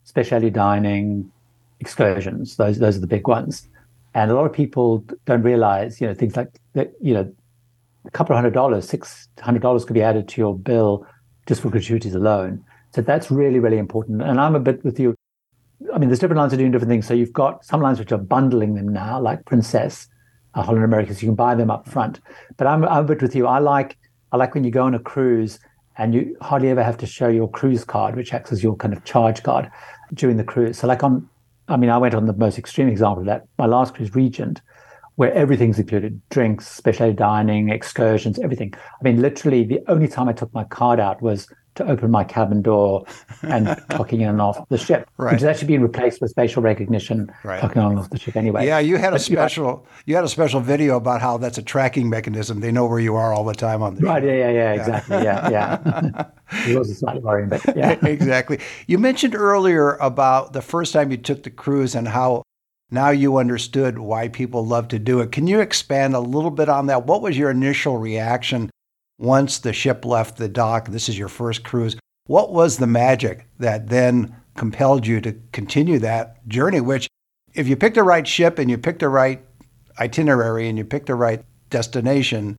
specialty 0.03 0.49
dining, 0.49 1.31
excursions. 1.79 2.57
Those 2.57 2.79
those 2.79 2.97
are 2.97 2.99
the 2.99 3.07
big 3.07 3.29
ones. 3.29 3.69
And 4.13 4.29
a 4.29 4.35
lot 4.35 4.45
of 4.45 4.51
people 4.51 5.05
don't 5.25 5.41
realize, 5.41 6.01
you 6.01 6.07
know, 6.07 6.13
things 6.13 6.35
like 6.35 6.49
that, 6.73 6.91
you 6.99 7.13
know, 7.13 7.33
a 8.03 8.11
couple 8.11 8.33
of 8.33 8.39
hundred 8.39 8.55
dollars, 8.55 8.89
six 8.89 9.29
hundred 9.39 9.61
dollars 9.61 9.85
could 9.85 9.93
be 9.93 10.01
added 10.01 10.27
to 10.27 10.41
your 10.41 10.53
bill 10.53 11.07
just 11.47 11.61
for 11.61 11.69
gratuities 11.69 12.13
alone. 12.13 12.61
So 12.93 13.01
that's 13.01 13.31
really, 13.31 13.59
really 13.59 13.77
important. 13.77 14.21
And 14.21 14.41
I'm 14.41 14.53
a 14.53 14.59
bit 14.59 14.83
with 14.83 14.99
you. 14.99 15.15
I 15.93 15.97
mean, 15.97 16.09
there's 16.09 16.19
different 16.19 16.39
lines 16.39 16.53
are 16.53 16.57
doing 16.57 16.71
different 16.71 16.89
things. 16.89 17.07
So 17.07 17.13
you've 17.13 17.31
got 17.31 17.63
some 17.63 17.79
lines 17.79 17.99
which 17.99 18.11
are 18.11 18.17
bundling 18.17 18.75
them 18.75 18.89
now, 18.89 19.21
like 19.21 19.45
Princess, 19.45 20.09
uh, 20.55 20.63
Holland 20.63 20.83
America. 20.83 21.13
So 21.13 21.21
you 21.21 21.27
can 21.29 21.35
buy 21.35 21.55
them 21.55 21.71
up 21.71 21.87
front. 21.87 22.19
But 22.57 22.67
I'm, 22.67 22.83
I'm 22.83 23.05
a 23.05 23.07
bit 23.07 23.21
with 23.21 23.33
you. 23.33 23.47
I 23.47 23.59
like 23.59 23.97
I 24.33 24.35
like 24.35 24.53
when 24.55 24.65
you 24.65 24.71
go 24.71 24.83
on 24.83 24.93
a 24.93 24.99
cruise 24.99 25.57
and 25.99 26.13
you 26.15 26.35
hardly 26.41 26.69
ever 26.69 26.81
have 26.81 26.97
to 26.97 27.05
show 27.05 27.27
your 27.27 27.49
cruise 27.49 27.83
card, 27.83 28.15
which 28.15 28.33
acts 28.33 28.51
as 28.51 28.63
your 28.63 28.75
kind 28.77 28.93
of 28.93 29.03
charge 29.03 29.43
card 29.43 29.69
during 30.13 30.37
the 30.37 30.43
cruise. 30.43 30.79
So 30.79 30.87
like 30.87 31.03
on, 31.03 31.29
I 31.67 31.75
mean, 31.77 31.89
I 31.89 31.97
went 31.97 32.15
on 32.15 32.25
the 32.25 32.33
most 32.33 32.57
extreme 32.57 32.87
example 32.87 33.19
of 33.19 33.25
that. 33.25 33.45
My 33.57 33.65
last 33.65 33.93
cruise, 33.93 34.15
Regent, 34.15 34.61
where 35.17 35.33
everything's 35.33 35.77
included: 35.77 36.21
drinks, 36.29 36.67
specialty 36.67 37.13
dining, 37.13 37.69
excursions, 37.69 38.39
everything. 38.39 38.73
I 38.73 39.03
mean, 39.03 39.21
literally, 39.21 39.65
the 39.65 39.81
only 39.87 40.07
time 40.07 40.29
I 40.29 40.33
took 40.33 40.53
my 40.53 40.63
card 40.63 41.01
out 41.01 41.21
was 41.21 41.47
to 41.75 41.89
open 41.89 42.11
my 42.11 42.23
cabin 42.23 42.61
door 42.61 43.05
and 43.43 43.67
clocking 43.89 44.21
in 44.21 44.27
and 44.27 44.41
off 44.41 44.67
the 44.69 44.77
ship, 44.77 45.09
right. 45.17 45.33
which 45.33 45.41
is 45.41 45.45
actually 45.45 45.67
been 45.67 45.81
replaced 45.81 46.21
with 46.21 46.33
facial 46.35 46.61
recognition 46.61 47.31
right. 47.43 47.61
clocking 47.61 47.83
on 47.83 47.91
and 47.91 47.99
off 47.99 48.09
the 48.09 48.19
ship 48.19 48.35
anyway. 48.35 48.65
Yeah, 48.65 48.79
you 48.79 48.97
had 48.97 49.09
a 49.09 49.15
but, 49.15 49.21
special 49.21 49.87
you 50.05 50.15
had 50.15 50.23
a 50.23 50.29
special 50.29 50.59
video 50.59 50.97
about 50.97 51.21
how 51.21 51.37
that's 51.37 51.57
a 51.57 51.63
tracking 51.63 52.09
mechanism. 52.09 52.59
They 52.59 52.71
know 52.71 52.85
where 52.85 52.99
you 52.99 53.15
are 53.15 53.33
all 53.33 53.43
the 53.43 53.53
time 53.53 53.81
on 53.81 53.95
the 53.95 54.01
right. 54.01 54.21
Ship. 54.21 54.29
Right, 54.29 54.37
yeah, 54.37 54.49
yeah, 54.49 54.51
yeah, 54.51 54.73
exactly. 54.73 55.17
Yeah, 55.17 55.49
yeah. 55.49 56.25
it 56.67 56.77
was 56.77 56.97
slightly 56.97 57.21
worrying, 57.21 57.49
but 57.49 57.63
yeah, 57.75 57.91
exactly. 58.05 58.59
You 58.87 58.97
mentioned 58.97 59.35
earlier 59.35 59.95
about 59.95 60.53
the 60.53 60.61
first 60.61 60.93
time 60.93 61.11
you 61.11 61.17
took 61.17 61.43
the 61.43 61.49
cruise 61.49 61.95
and 61.95 62.07
how 62.07 62.43
now 62.91 63.09
you 63.11 63.37
understood 63.37 63.99
why 63.99 64.27
people 64.29 64.65
love 64.65 64.87
to 64.89 64.99
do 64.99 65.19
it. 65.19 65.31
Can 65.31 65.47
you 65.47 65.59
expand 65.59 66.15
a 66.15 66.19
little 66.19 66.51
bit 66.51 66.69
on 66.69 66.87
that? 66.87 67.05
What 67.05 67.21
was 67.21 67.37
your 67.37 67.51
initial 67.51 67.97
reaction 67.97 68.71
once 69.19 69.59
the 69.59 69.73
ship 69.73 70.05
left 70.05 70.37
the 70.37 70.49
dock, 70.49 70.87
this 70.87 71.09
is 71.09 71.19
your 71.19 71.27
first 71.27 71.63
cruise, 71.63 71.95
what 72.25 72.51
was 72.51 72.77
the 72.77 72.87
magic 72.87 73.47
that 73.59 73.89
then 73.89 74.35
compelled 74.55 75.05
you 75.05 75.19
to 75.21 75.35
continue 75.51 75.99
that 75.99 76.47
journey? 76.47 76.79
Which, 76.79 77.07
if 77.53 77.67
you 77.67 77.75
picked 77.75 77.95
the 77.95 78.03
right 78.03 78.27
ship 78.27 78.57
and 78.57 78.69
you 78.69 78.77
picked 78.77 78.99
the 78.99 79.09
right 79.09 79.43
itinerary 79.99 80.69
and 80.69 80.77
you 80.77 80.85
picked 80.85 81.07
the 81.07 81.15
right 81.15 81.43
destination, 81.69 82.55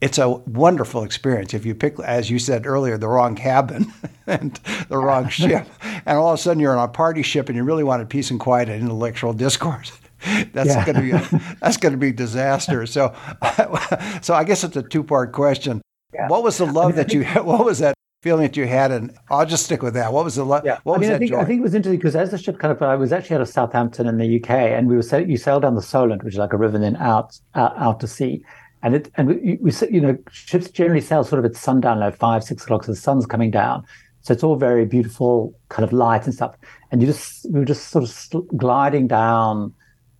it's 0.00 0.18
a 0.18 0.28
wonderful 0.28 1.02
experience. 1.02 1.54
If 1.54 1.66
you 1.66 1.74
pick, 1.74 1.98
as 1.98 2.30
you 2.30 2.38
said 2.38 2.66
earlier, 2.66 2.96
the 2.96 3.08
wrong 3.08 3.34
cabin 3.34 3.92
and 4.26 4.54
the 4.88 4.98
wrong 4.98 5.28
ship, 5.30 5.66
and 5.82 6.18
all 6.18 6.32
of 6.32 6.38
a 6.38 6.42
sudden 6.42 6.60
you're 6.60 6.76
on 6.76 6.88
a 6.88 6.92
party 6.92 7.22
ship 7.22 7.48
and 7.48 7.56
you 7.56 7.64
really 7.64 7.84
wanted 7.84 8.08
peace 8.08 8.30
and 8.30 8.38
quiet 8.38 8.68
and 8.68 8.82
intellectual 8.82 9.32
discourse, 9.32 9.92
that's 10.52 10.70
yeah. 10.70 10.84
going 10.84 10.96
to 10.96 11.02
be 11.02 11.10
a, 11.12 11.56
that's 11.60 11.76
going 11.76 11.92
to 11.92 11.98
be 11.98 12.12
disaster. 12.12 12.86
So, 12.86 13.14
so 14.22 14.34
I 14.34 14.44
guess 14.44 14.64
it's 14.64 14.76
a 14.76 14.82
two 14.82 15.04
part 15.04 15.32
question. 15.32 15.82
Yeah. 16.12 16.28
What 16.28 16.42
was 16.42 16.58
the 16.58 16.66
love 16.66 16.84
I 16.84 16.88
mean, 16.88 16.96
that 16.96 17.12
you? 17.12 17.24
What 17.24 17.64
was 17.64 17.78
that 17.78 17.94
feeling 18.22 18.42
that 18.42 18.56
you 18.56 18.66
had? 18.66 18.90
And 18.90 19.16
I'll 19.30 19.46
just 19.46 19.64
stick 19.64 19.82
with 19.82 19.94
that. 19.94 20.12
What 20.12 20.24
was 20.24 20.36
the 20.36 20.44
love? 20.44 20.62
Yeah. 20.64 20.78
What 20.84 20.96
I 20.96 21.00
mean, 21.00 21.12
I 21.12 21.18
think, 21.18 21.30
joy? 21.30 21.38
I 21.38 21.44
think 21.44 21.60
it 21.60 21.62
was 21.62 21.74
interesting 21.74 21.98
because 21.98 22.16
as 22.16 22.30
the 22.30 22.38
ship 22.38 22.58
kind 22.58 22.72
of, 22.72 22.82
I 22.82 22.96
was 22.96 23.12
actually 23.12 23.36
out 23.36 23.42
of 23.42 23.48
Southampton 23.48 24.06
in 24.06 24.18
the 24.18 24.40
UK, 24.40 24.50
and 24.50 24.88
we 24.88 24.96
were 24.96 25.20
you 25.20 25.36
sailed 25.36 25.62
down 25.62 25.74
the 25.74 25.82
Solent, 25.82 26.24
which 26.24 26.34
is 26.34 26.38
like 26.38 26.52
a 26.52 26.56
river, 26.56 26.78
then 26.78 26.96
out 26.96 27.38
out, 27.54 27.76
out 27.76 28.00
to 28.00 28.08
sea. 28.08 28.42
And 28.82 28.94
it 28.94 29.10
and 29.16 29.28
we, 29.28 29.58
we 29.60 29.72
you 29.90 30.00
know 30.00 30.16
ships 30.30 30.70
generally 30.70 31.00
sail 31.00 31.24
sort 31.24 31.44
of 31.44 31.50
at 31.50 31.56
sundown, 31.56 32.00
like 32.00 32.16
five 32.16 32.42
six 32.42 32.64
o'clock, 32.64 32.84
so 32.84 32.92
the 32.92 32.98
sun's 32.98 33.26
coming 33.26 33.50
down. 33.50 33.84
So 34.22 34.32
it's 34.32 34.42
all 34.42 34.56
very 34.56 34.84
beautiful, 34.84 35.54
kind 35.68 35.84
of 35.84 35.92
light 35.92 36.24
and 36.24 36.34
stuff. 36.34 36.54
And 36.90 37.00
you 37.00 37.06
just 37.06 37.46
we 37.50 37.60
were 37.60 37.64
just 37.64 37.88
sort 37.88 38.04
of 38.04 38.58
gliding 38.58 39.06
down 39.06 39.74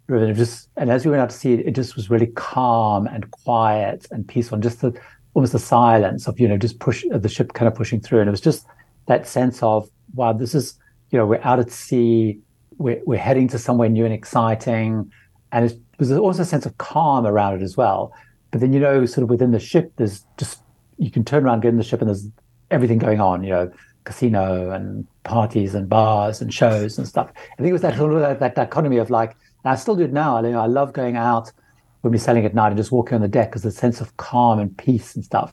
river. 0.09 0.33
Just 0.33 0.69
and 0.77 0.91
as 0.91 1.05
we 1.05 1.11
went 1.11 1.23
out 1.23 1.31
to 1.31 1.37
sea, 1.37 1.55
it 1.55 1.75
just 1.75 1.97
was 1.97 2.11
really 2.11 2.27
calm 2.29 3.07
and 3.07 3.31
quiet 3.31 4.07
and 4.11 4.27
peaceful, 4.27 4.57
and 4.57 4.63
just 4.63 4.81
the 4.81 4.99
almost 5.35 5.53
the 5.53 5.59
silence 5.59 6.27
of 6.27 6.41
you 6.41 6.49
know 6.49 6.57
just 6.57 6.81
push 6.81 7.05
the 7.11 7.29
ship 7.29 7.53
kind 7.53 7.69
of 7.69 7.75
pushing 7.75 8.01
through, 8.01 8.21
and 8.21 8.29
it 8.29 8.31
was 8.31 8.41
just 8.41 8.67
that 9.07 9.27
sense 9.27 9.63
of 9.63 9.89
wow, 10.15 10.33
this 10.33 10.55
is 10.55 10.79
you 11.11 11.19
know 11.19 11.27
we're 11.27 11.41
out 11.43 11.59
at 11.59 11.71
sea, 11.71 12.41
we're 12.79 13.01
we're 13.07 13.19
heading 13.19 13.49
to 13.49 13.59
somewhere 13.59 13.89
new 13.89 14.05
and 14.05 14.15
exciting, 14.15 15.11
and 15.53 15.71
it 15.71 15.79
was 15.99 16.11
also 16.13 16.43
a 16.43 16.47
sense 16.47 16.67
of 16.67 16.77
calm 16.79 17.27
around 17.27 17.61
it 17.61 17.63
as 17.63 17.77
well. 17.77 18.13
But 18.51 18.61
then 18.61 18.73
you 18.73 18.81
know, 18.81 19.05
sort 19.07 19.23
of 19.23 19.31
within 19.31 19.53
the 19.53 19.61
ship, 19.61 19.93
there's 19.97 20.25
just 20.39 20.63
you 20.97 21.11
can 21.11 21.25
turn 21.25 21.45
around, 21.45 21.61
get 21.61 21.69
in 21.69 21.77
the 21.77 21.85
ship, 21.85 22.01
and 22.01 22.09
there's 22.09 22.27
everything 22.71 22.99
going 22.99 23.21
on. 23.21 23.45
You 23.45 23.51
know, 23.51 23.73
casino 24.05 24.71
and 24.71 25.07
parties 25.25 25.75
and 25.75 25.89
bars 25.89 26.41
and 26.41 26.53
shows 26.53 26.97
and 26.97 27.07
stuff. 27.07 27.31
I 27.37 27.57
think 27.57 27.69
it 27.69 27.73
was 27.73 27.83
that 27.83 27.99
that, 27.99 28.41
that 28.41 28.55
dichotomy 28.55 28.97
of 28.97 29.11
like 29.11 29.33
and 29.33 29.48
I 29.69 29.77
still 29.77 29.97
do 29.97 30.05
it 30.05 30.13
now. 30.13 30.37
I, 30.37 30.43
you 30.43 30.53
know, 30.53 30.61
I 30.61 30.67
love 30.67 30.93
going 30.93 31.17
out 31.17 31.53
when 32.01 32.13
we're 32.13 32.19
sailing 32.19 32.45
at 32.45 32.55
night 32.55 32.69
and 32.69 32.77
just 32.77 32.93
walking 32.93 33.17
on 33.17 33.21
the 33.21 33.29
deck 33.29 33.51
because 33.51 33.63
the 33.63 33.71
sense 33.71 34.01
of 34.01 34.17
calm 34.17 34.59
and 34.59 34.77
peace 34.77 35.15
and 35.15 35.25
stuff. 35.25 35.53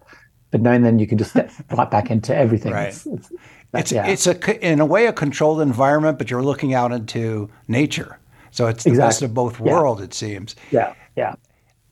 But 0.51 0.61
knowing 0.61 0.83
then 0.83 0.99
you 0.99 1.07
can 1.07 1.17
just 1.17 1.31
step 1.31 1.51
right 1.71 1.89
back 1.89 2.11
into 2.11 2.35
everything. 2.35 2.73
Right. 2.73 2.89
It's, 2.89 3.05
it's, 3.05 3.31
it's, 3.73 3.91
yeah. 3.91 4.07
it's 4.07 4.27
a 4.27 4.65
in 4.65 4.79
a 4.79 4.85
way 4.85 5.07
a 5.07 5.13
controlled 5.13 5.61
environment, 5.61 6.17
but 6.17 6.29
you're 6.29 6.43
looking 6.43 6.73
out 6.73 6.91
into 6.91 7.49
nature. 7.67 8.19
So 8.51 8.67
it's 8.67 8.85
the 8.85 8.91
exactly. 8.91 9.07
best 9.07 9.21
of 9.23 9.33
both 9.33 9.59
worlds, 9.59 9.99
yeah. 9.99 10.05
it 10.05 10.13
seems. 10.13 10.55
Yeah, 10.71 10.93
yeah. 11.17 11.35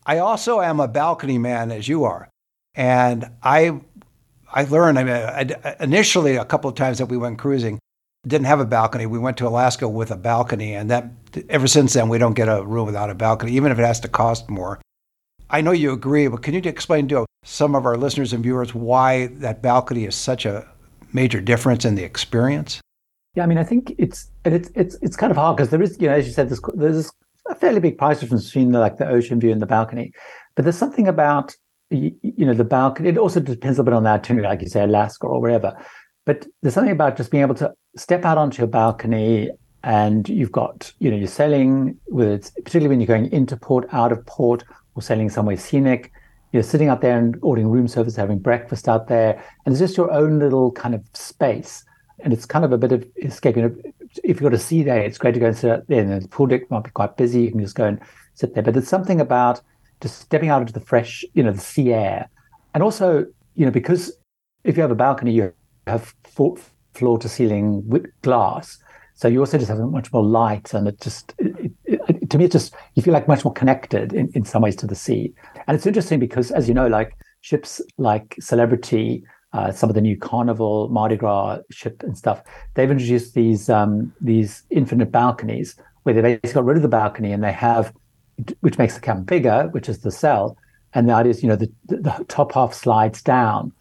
I 0.05 0.19
also 0.19 0.61
am 0.61 0.79
a 0.79 0.87
balcony 0.87 1.37
man, 1.37 1.71
as 1.71 1.89
you 1.89 2.05
are, 2.05 2.29
and 2.75 3.29
I 3.41 3.81
I 4.53 4.63
learned. 4.63 4.97
I 4.97 5.03
mean, 5.03 5.13
I, 5.63 5.75
initially 5.81 6.37
a 6.37 6.45
couple 6.45 6.69
of 6.69 6.75
times 6.75 6.99
that 6.99 7.07
we 7.07 7.17
went 7.17 7.37
cruising, 7.37 7.79
didn't 8.27 8.47
have 8.47 8.59
a 8.59 8.65
balcony. 8.65 9.05
We 9.05 9.19
went 9.19 9.37
to 9.37 9.47
Alaska 9.47 9.87
with 9.87 10.11
a 10.11 10.15
balcony, 10.15 10.73
and 10.73 10.89
that 10.89 11.09
ever 11.49 11.67
since 11.67 11.93
then 11.93 12.09
we 12.09 12.17
don't 12.17 12.33
get 12.33 12.47
a 12.47 12.63
room 12.63 12.85
without 12.85 13.09
a 13.09 13.15
balcony, 13.15 13.51
even 13.53 13.71
if 13.71 13.79
it 13.79 13.85
has 13.85 13.99
to 14.01 14.07
cost 14.07 14.49
more. 14.49 14.79
I 15.49 15.61
know 15.61 15.71
you 15.71 15.91
agree, 15.91 16.27
but 16.27 16.41
can 16.41 16.53
you 16.53 16.61
explain 16.63 17.07
to 17.09 17.25
some 17.43 17.75
of 17.75 17.85
our 17.85 17.97
listeners 17.97 18.33
and 18.33 18.41
viewers 18.41 18.73
why 18.73 19.27
that 19.27 19.61
balcony 19.61 20.05
is 20.05 20.15
such 20.15 20.45
a 20.45 20.67
major 21.11 21.41
difference 21.41 21.85
in 21.85 21.95
the 21.95 22.03
experience? 22.03 22.81
Yeah, 23.35 23.43
I 23.43 23.45
mean, 23.47 23.57
I 23.57 23.63
think 23.63 23.93
it's 23.97 24.29
it's 24.45 24.69
it's 24.75 24.95
it's 25.01 25.15
kind 25.15 25.31
of 25.31 25.37
hard 25.37 25.57
because 25.57 25.69
there 25.69 25.81
is, 25.81 25.99
you 25.99 26.07
know, 26.07 26.13
as 26.13 26.25
you 26.25 26.33
said, 26.33 26.49
there's 26.49 26.61
there's 26.75 27.11
a 27.49 27.55
fairly 27.55 27.79
big 27.79 27.97
price 27.97 28.19
difference 28.19 28.45
between 28.45 28.71
the, 28.71 28.79
like 28.79 28.97
the 28.97 29.07
ocean 29.07 29.39
view 29.39 29.51
and 29.51 29.61
the 29.61 29.65
balcony, 29.65 30.11
but 30.55 30.63
there's 30.63 30.77
something 30.77 31.07
about 31.07 31.55
you, 31.89 32.15
you 32.21 32.45
know 32.45 32.53
the 32.53 32.63
balcony. 32.63 33.09
It 33.09 33.17
also 33.17 33.39
depends 33.39 33.79
a 33.79 33.83
bit 33.83 33.93
on 33.93 34.03
the 34.03 34.09
itinerary, 34.09 34.47
like 34.47 34.61
you 34.61 34.69
say, 34.69 34.83
Alaska 34.83 35.27
or 35.27 35.41
wherever. 35.41 35.75
But 36.25 36.47
there's 36.61 36.73
something 36.73 36.91
about 36.91 37.17
just 37.17 37.31
being 37.31 37.41
able 37.41 37.55
to 37.55 37.73
step 37.97 38.23
out 38.25 38.37
onto 38.37 38.59
your 38.59 38.67
balcony 38.67 39.49
and 39.83 40.29
you've 40.29 40.51
got, 40.51 40.93
you 40.99 41.11
know, 41.11 41.17
you're 41.17 41.27
sailing 41.27 41.97
with, 42.07 42.53
particularly 42.55 42.87
when 42.87 43.01
you're 43.01 43.07
going 43.07 43.31
into 43.33 43.57
port, 43.57 43.87
out 43.91 44.13
of 44.13 44.25
port, 44.25 44.63
or 44.95 45.01
sailing 45.01 45.29
somewhere 45.29 45.57
scenic. 45.57 46.13
You're 46.53 46.63
sitting 46.63 46.87
out 46.87 47.01
there 47.01 47.17
and 47.17 47.37
ordering 47.41 47.67
room 47.67 47.87
service, 47.87 48.15
having 48.15 48.39
breakfast 48.39 48.87
out 48.87 49.07
there, 49.07 49.43
and 49.65 49.73
it's 49.73 49.79
just 49.79 49.97
your 49.97 50.11
own 50.11 50.39
little 50.39 50.71
kind 50.71 50.95
of 50.95 51.03
space. 51.13 51.83
And 52.19 52.31
it's 52.31 52.45
kind 52.45 52.63
of 52.63 52.71
a 52.71 52.77
bit 52.77 52.91
of 52.91 53.05
know, 53.17 53.75
if 54.23 54.23
you've 54.23 54.41
got 54.41 54.53
a 54.53 54.59
sea 54.59 54.83
day, 54.83 55.05
it's 55.05 55.17
great 55.17 55.33
to 55.33 55.39
go 55.39 55.47
and 55.47 55.57
sit 55.57 55.71
out 55.71 55.87
there. 55.87 56.01
And 56.01 56.21
the 56.21 56.27
pool 56.27 56.45
deck 56.45 56.69
might 56.69 56.83
be 56.83 56.91
quite 56.91 57.17
busy. 57.17 57.41
You 57.41 57.51
can 57.51 57.59
just 57.59 57.75
go 57.75 57.85
and 57.85 57.99
sit 58.35 58.53
there. 58.53 58.63
But 58.63 58.77
it's 58.77 58.87
something 58.87 59.19
about 59.19 59.61
just 59.99 60.21
stepping 60.21 60.49
out 60.49 60.61
into 60.61 60.73
the 60.73 60.79
fresh, 60.79 61.25
you 61.33 61.43
know, 61.43 61.51
the 61.51 61.59
sea 61.59 61.91
air. 61.91 62.29
And 62.73 62.83
also, 62.83 63.25
you 63.55 63.65
know, 63.65 63.71
because 63.71 64.13
if 64.63 64.77
you 64.77 64.81
have 64.81 64.91
a 64.91 64.95
balcony, 64.95 65.33
you 65.33 65.53
have 65.87 66.13
floor 66.25 67.17
to 67.19 67.29
ceiling 67.29 67.87
with 67.87 68.05
glass. 68.21 68.77
So 69.15 69.27
you 69.27 69.39
also 69.39 69.57
just 69.57 69.69
have 69.69 69.79
much 69.79 70.11
more 70.11 70.23
light, 70.23 70.73
and 70.73 70.87
it 70.87 70.99
just 70.99 71.33
it, 71.37 71.71
it, 71.85 72.29
to 72.29 72.37
me, 72.37 72.45
it 72.45 72.51
just 72.51 72.73
you 72.95 73.03
feel 73.03 73.13
like 73.13 73.27
much 73.27 73.43
more 73.45 73.53
connected 73.53 74.13
in, 74.13 74.29
in 74.33 74.43
some 74.43 74.61
ways 74.61 74.75
to 74.77 74.87
the 74.87 74.95
sea. 74.95 75.33
And 75.67 75.75
it's 75.75 75.85
interesting 75.85 76.19
because, 76.19 76.51
as 76.51 76.67
you 76.67 76.73
know, 76.73 76.87
like 76.87 77.15
ships 77.41 77.81
like 77.97 78.35
Celebrity, 78.39 79.23
uh, 79.53 79.71
some 79.71 79.89
of 79.89 79.93
the 79.93 80.01
new 80.01 80.17
Carnival, 80.17 80.89
Mardi 80.89 81.15
Gras 81.15 81.59
ship 81.71 82.01
and 82.03 82.17
stuff, 82.17 82.41
they've 82.73 82.89
introduced 82.89 83.35
these 83.35 83.69
um, 83.69 84.11
these 84.19 84.63
infinite 84.71 85.11
balconies 85.11 85.75
where 86.03 86.15
they 86.15 86.21
basically 86.21 86.53
got 86.53 86.65
rid 86.65 86.77
of 86.77 86.83
the 86.83 86.89
balcony 86.89 87.31
and 87.31 87.43
they 87.43 87.51
have, 87.51 87.93
which 88.61 88.77
makes 88.77 88.95
the 88.95 89.01
cabin 89.01 89.23
bigger, 89.23 89.69
which 89.71 89.87
is 89.87 89.99
the 89.99 90.11
sell. 90.11 90.57
And 90.95 91.07
the 91.07 91.13
idea 91.13 91.31
is, 91.31 91.41
you 91.41 91.49
know, 91.49 91.55
the, 91.55 91.71
the 91.85 92.25
top 92.27 92.53
half 92.53 92.73
slides 92.73 93.21
down 93.21 93.71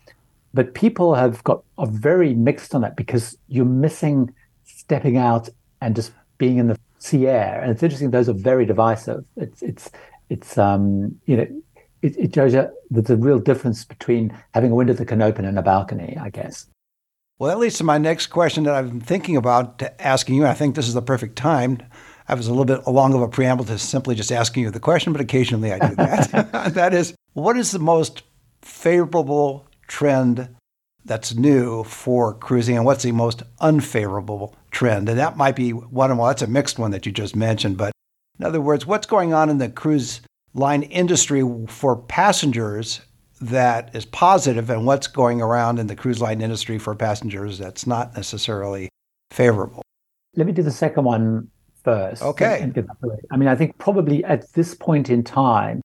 but 0.54 0.74
people 0.74 1.14
have 1.14 1.42
got 1.44 1.62
are 1.78 1.86
very 1.86 2.34
mixed 2.34 2.74
on 2.74 2.82
that 2.82 2.96
because 2.96 3.36
you're 3.48 3.64
missing 3.64 4.34
stepping 4.64 5.16
out 5.16 5.48
and 5.80 5.96
just 5.96 6.12
being 6.38 6.58
in 6.58 6.68
the 6.68 6.78
sea 6.98 7.26
air. 7.26 7.60
And 7.60 7.70
it's 7.70 7.82
interesting; 7.82 8.10
those 8.10 8.28
are 8.28 8.34
very 8.34 8.66
divisive. 8.66 9.24
It's 9.36 9.62
it's 9.62 9.90
it's 10.28 10.58
um 10.58 11.18
you 11.26 11.36
know 11.36 11.46
it, 12.02 12.16
it 12.18 12.34
shows 12.34 12.54
you 12.54 12.68
there's 12.90 13.10
a 13.10 13.16
real 13.16 13.38
difference 13.38 13.84
between 13.84 14.36
having 14.54 14.72
a 14.72 14.74
window 14.74 14.92
that 14.92 15.06
can 15.06 15.22
open 15.22 15.44
and 15.44 15.58
a 15.58 15.62
balcony, 15.62 16.16
I 16.20 16.30
guess. 16.30 16.66
Well, 17.38 17.50
that 17.50 17.58
leads 17.58 17.78
to 17.78 17.84
my 17.84 17.98
next 17.98 18.28
question 18.28 18.64
that 18.64 18.74
I've 18.74 18.90
been 18.90 19.00
thinking 19.00 19.36
about 19.36 19.82
asking 19.98 20.36
you. 20.36 20.46
I 20.46 20.54
think 20.54 20.74
this 20.74 20.86
is 20.86 20.94
the 20.94 21.02
perfect 21.02 21.36
time. 21.36 21.82
I 22.28 22.34
was 22.34 22.46
a 22.46 22.50
little 22.50 22.64
bit 22.64 22.86
long 22.86 23.14
of 23.14 23.20
a 23.20 23.28
preamble 23.28 23.64
to 23.64 23.78
simply 23.78 24.14
just 24.14 24.30
asking 24.30 24.62
you 24.62 24.70
the 24.70 24.80
question, 24.80 25.12
but 25.12 25.20
occasionally 25.20 25.72
I 25.72 25.88
do 25.88 25.94
that. 25.96 26.72
that 26.74 26.94
is, 26.94 27.14
what 27.32 27.56
is 27.56 27.72
the 27.72 27.78
most 27.78 28.22
favorable 28.60 29.66
trend 29.92 30.48
that's 31.04 31.34
new 31.34 31.84
for 31.84 32.32
cruising 32.32 32.76
and 32.76 32.86
what's 32.86 33.02
the 33.02 33.12
most 33.12 33.42
unfavorable 33.60 34.56
trend? 34.70 35.06
And 35.06 35.18
that 35.18 35.36
might 35.36 35.54
be 35.54 35.70
one 35.72 36.10
of 36.10 36.16
well, 36.16 36.28
that's 36.28 36.40
a 36.40 36.46
mixed 36.46 36.78
one 36.78 36.92
that 36.92 37.04
you 37.04 37.12
just 37.12 37.36
mentioned. 37.36 37.76
But 37.76 37.92
in 38.38 38.46
other 38.46 38.60
words, 38.60 38.86
what's 38.86 39.06
going 39.06 39.34
on 39.34 39.50
in 39.50 39.58
the 39.58 39.68
cruise 39.68 40.22
line 40.54 40.82
industry 40.82 41.42
for 41.68 41.94
passengers 41.96 43.02
that 43.42 43.94
is 43.94 44.06
positive 44.06 44.70
and 44.70 44.86
what's 44.86 45.06
going 45.06 45.42
around 45.42 45.78
in 45.78 45.88
the 45.88 45.96
cruise 45.96 46.22
line 46.22 46.40
industry 46.40 46.78
for 46.78 46.94
passengers 46.94 47.58
that's 47.58 47.86
not 47.86 48.16
necessarily 48.16 48.88
favorable? 49.30 49.82
Let 50.36 50.46
me 50.46 50.54
do 50.54 50.62
the 50.62 50.70
second 50.70 51.04
one 51.04 51.48
first. 51.84 52.22
Okay. 52.22 52.72
I 53.30 53.36
mean, 53.36 53.48
I 53.48 53.56
think 53.56 53.76
probably 53.76 54.24
at 54.24 54.50
this 54.54 54.74
point 54.74 55.10
in 55.10 55.22
time, 55.22 55.82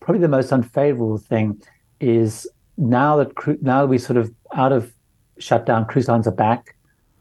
probably 0.00 0.22
the 0.22 0.28
most 0.28 0.50
unfavorable 0.50 1.18
thing 1.18 1.60
is 2.00 2.48
now 2.80 3.16
that 3.16 3.62
now 3.62 3.82
that 3.82 3.88
we 3.88 3.98
sort 3.98 4.16
of 4.16 4.32
out 4.54 4.72
of 4.72 4.92
shutdown, 5.38 5.84
cruise 5.86 6.08
lines 6.08 6.26
are 6.26 6.32
back. 6.32 6.76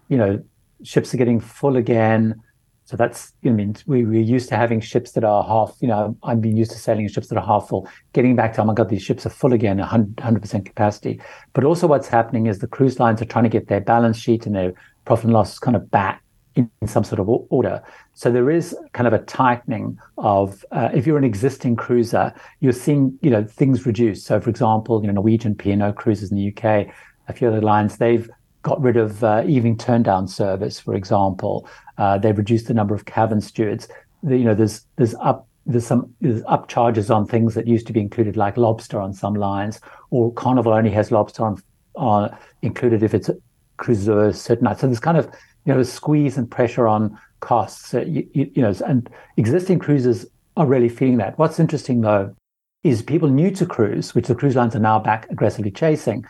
You 0.07 0.17
know, 0.17 0.43
ships 0.83 1.13
are 1.13 1.17
getting 1.17 1.39
full 1.39 1.75
again. 1.75 2.41
So 2.85 2.97
that's, 2.97 3.33
you 3.43 3.51
know, 3.51 3.53
I 3.53 3.57
mean, 3.57 3.75
we, 3.85 4.03
we're 4.03 4.21
used 4.21 4.49
to 4.49 4.55
having 4.55 4.81
ships 4.81 5.11
that 5.11 5.23
are 5.23 5.43
half, 5.43 5.77
you 5.79 5.87
know, 5.87 6.17
I've 6.23 6.41
been 6.41 6.57
used 6.57 6.71
to 6.71 6.77
sailing 6.79 7.07
ships 7.07 7.27
that 7.27 7.37
are 7.37 7.45
half 7.45 7.69
full, 7.69 7.87
getting 8.13 8.35
back 8.35 8.53
to, 8.53 8.61
oh 8.61 8.65
my 8.65 8.73
God, 8.73 8.89
these 8.89 9.03
ships 9.03 9.27
are 9.27 9.29
full 9.29 9.53
again, 9.53 9.77
100% 9.77 10.65
capacity. 10.65 11.21
But 11.53 11.65
also 11.65 11.85
what's 11.85 12.07
happening 12.07 12.47
is 12.47 12.57
the 12.57 12.67
cruise 12.67 12.99
lines 12.99 13.21
are 13.21 13.25
trying 13.25 13.43
to 13.43 13.49
get 13.49 13.67
their 13.67 13.79
balance 13.79 14.17
sheet 14.17 14.47
and 14.47 14.55
their 14.55 14.73
profit 15.05 15.25
and 15.25 15.33
loss 15.33 15.59
kind 15.59 15.77
of 15.77 15.91
back 15.91 16.23
in, 16.59 16.71
in 16.81 16.87
some 16.87 17.03
sort 17.03 17.19
of 17.19 17.29
order. 17.29 17.81
So 18.13 18.31
there 18.31 18.49
is 18.51 18.75
kind 18.93 19.07
of 19.07 19.13
a 19.13 19.19
tightening 19.19 19.97
of, 20.17 20.63
uh, 20.71 20.89
if 20.93 21.07
you're 21.07 21.17
an 21.17 21.23
existing 21.23 21.75
cruiser, 21.75 22.33
you're 22.59 22.73
seeing, 22.73 23.17
you 23.21 23.29
know, 23.29 23.43
things 23.43 23.85
reduce. 23.85 24.23
So 24.23 24.39
for 24.39 24.49
example, 24.49 25.01
you 25.01 25.07
know, 25.07 25.13
Norwegian 25.13 25.55
P&O 25.55 25.91
cruises 25.93 26.31
in 26.31 26.37
the 26.37 26.53
UK, 26.53 26.87
a 27.27 27.33
few 27.33 27.47
other 27.47 27.61
lines, 27.61 27.97
they've 27.97 28.29
got 28.61 28.81
rid 28.81 28.97
of 28.97 29.23
uh, 29.23 29.43
evening 29.47 29.77
turn 29.77 30.03
down 30.03 30.27
service, 30.27 30.79
for 30.79 30.95
example. 30.95 31.67
Uh, 31.97 32.17
they've 32.17 32.37
reduced 32.37 32.67
the 32.67 32.73
number 32.73 32.93
of 32.93 33.05
cabin 33.05 33.41
stewards. 33.41 33.87
The, 34.23 34.37
you 34.37 34.43
know, 34.43 34.55
there's 34.55 34.85
there's 34.97 35.15
up 35.15 35.47
there's 35.65 35.85
some 35.85 36.13
there's 36.19 36.43
up 36.47 36.67
charges 36.67 37.09
on 37.09 37.25
things 37.25 37.53
that 37.55 37.67
used 37.67 37.87
to 37.87 37.93
be 37.93 38.01
included, 38.01 38.35
like 38.35 38.57
lobster 38.57 38.99
on 38.99 39.13
some 39.13 39.35
lines, 39.35 39.79
or 40.09 40.33
Carnival 40.33 40.73
only 40.73 40.89
has 40.91 41.11
lobster 41.11 41.45
on, 41.45 41.61
on 41.95 42.35
included 42.61 43.01
if 43.01 43.13
it's 43.13 43.29
cruiser 43.77 44.33
certain 44.33 44.65
nights. 44.65 44.81
So 44.81 44.87
there's 44.87 44.99
kind 44.99 45.17
of 45.17 45.29
you 45.69 45.75
know 45.75 45.83
squeeze 45.83 46.37
and 46.37 46.49
pressure 46.49 46.87
on 46.87 47.17
costs. 47.39 47.93
Uh, 47.93 48.01
you, 48.01 48.27
you, 48.33 48.61
know, 48.61 48.73
and 48.85 49.09
existing 49.37 49.79
cruises 49.79 50.25
are 50.57 50.65
really 50.65 50.89
feeling 50.89 51.17
that. 51.17 51.37
What's 51.37 51.59
interesting 51.59 52.01
though 52.01 52.35
is 52.83 53.01
people 53.01 53.29
new 53.29 53.51
to 53.51 53.65
cruise, 53.65 54.15
which 54.15 54.27
the 54.27 54.35
cruise 54.35 54.55
lines 54.55 54.75
are 54.75 54.79
now 54.79 54.99
back 54.99 55.29
aggressively 55.29 55.71
chasing 55.71 56.25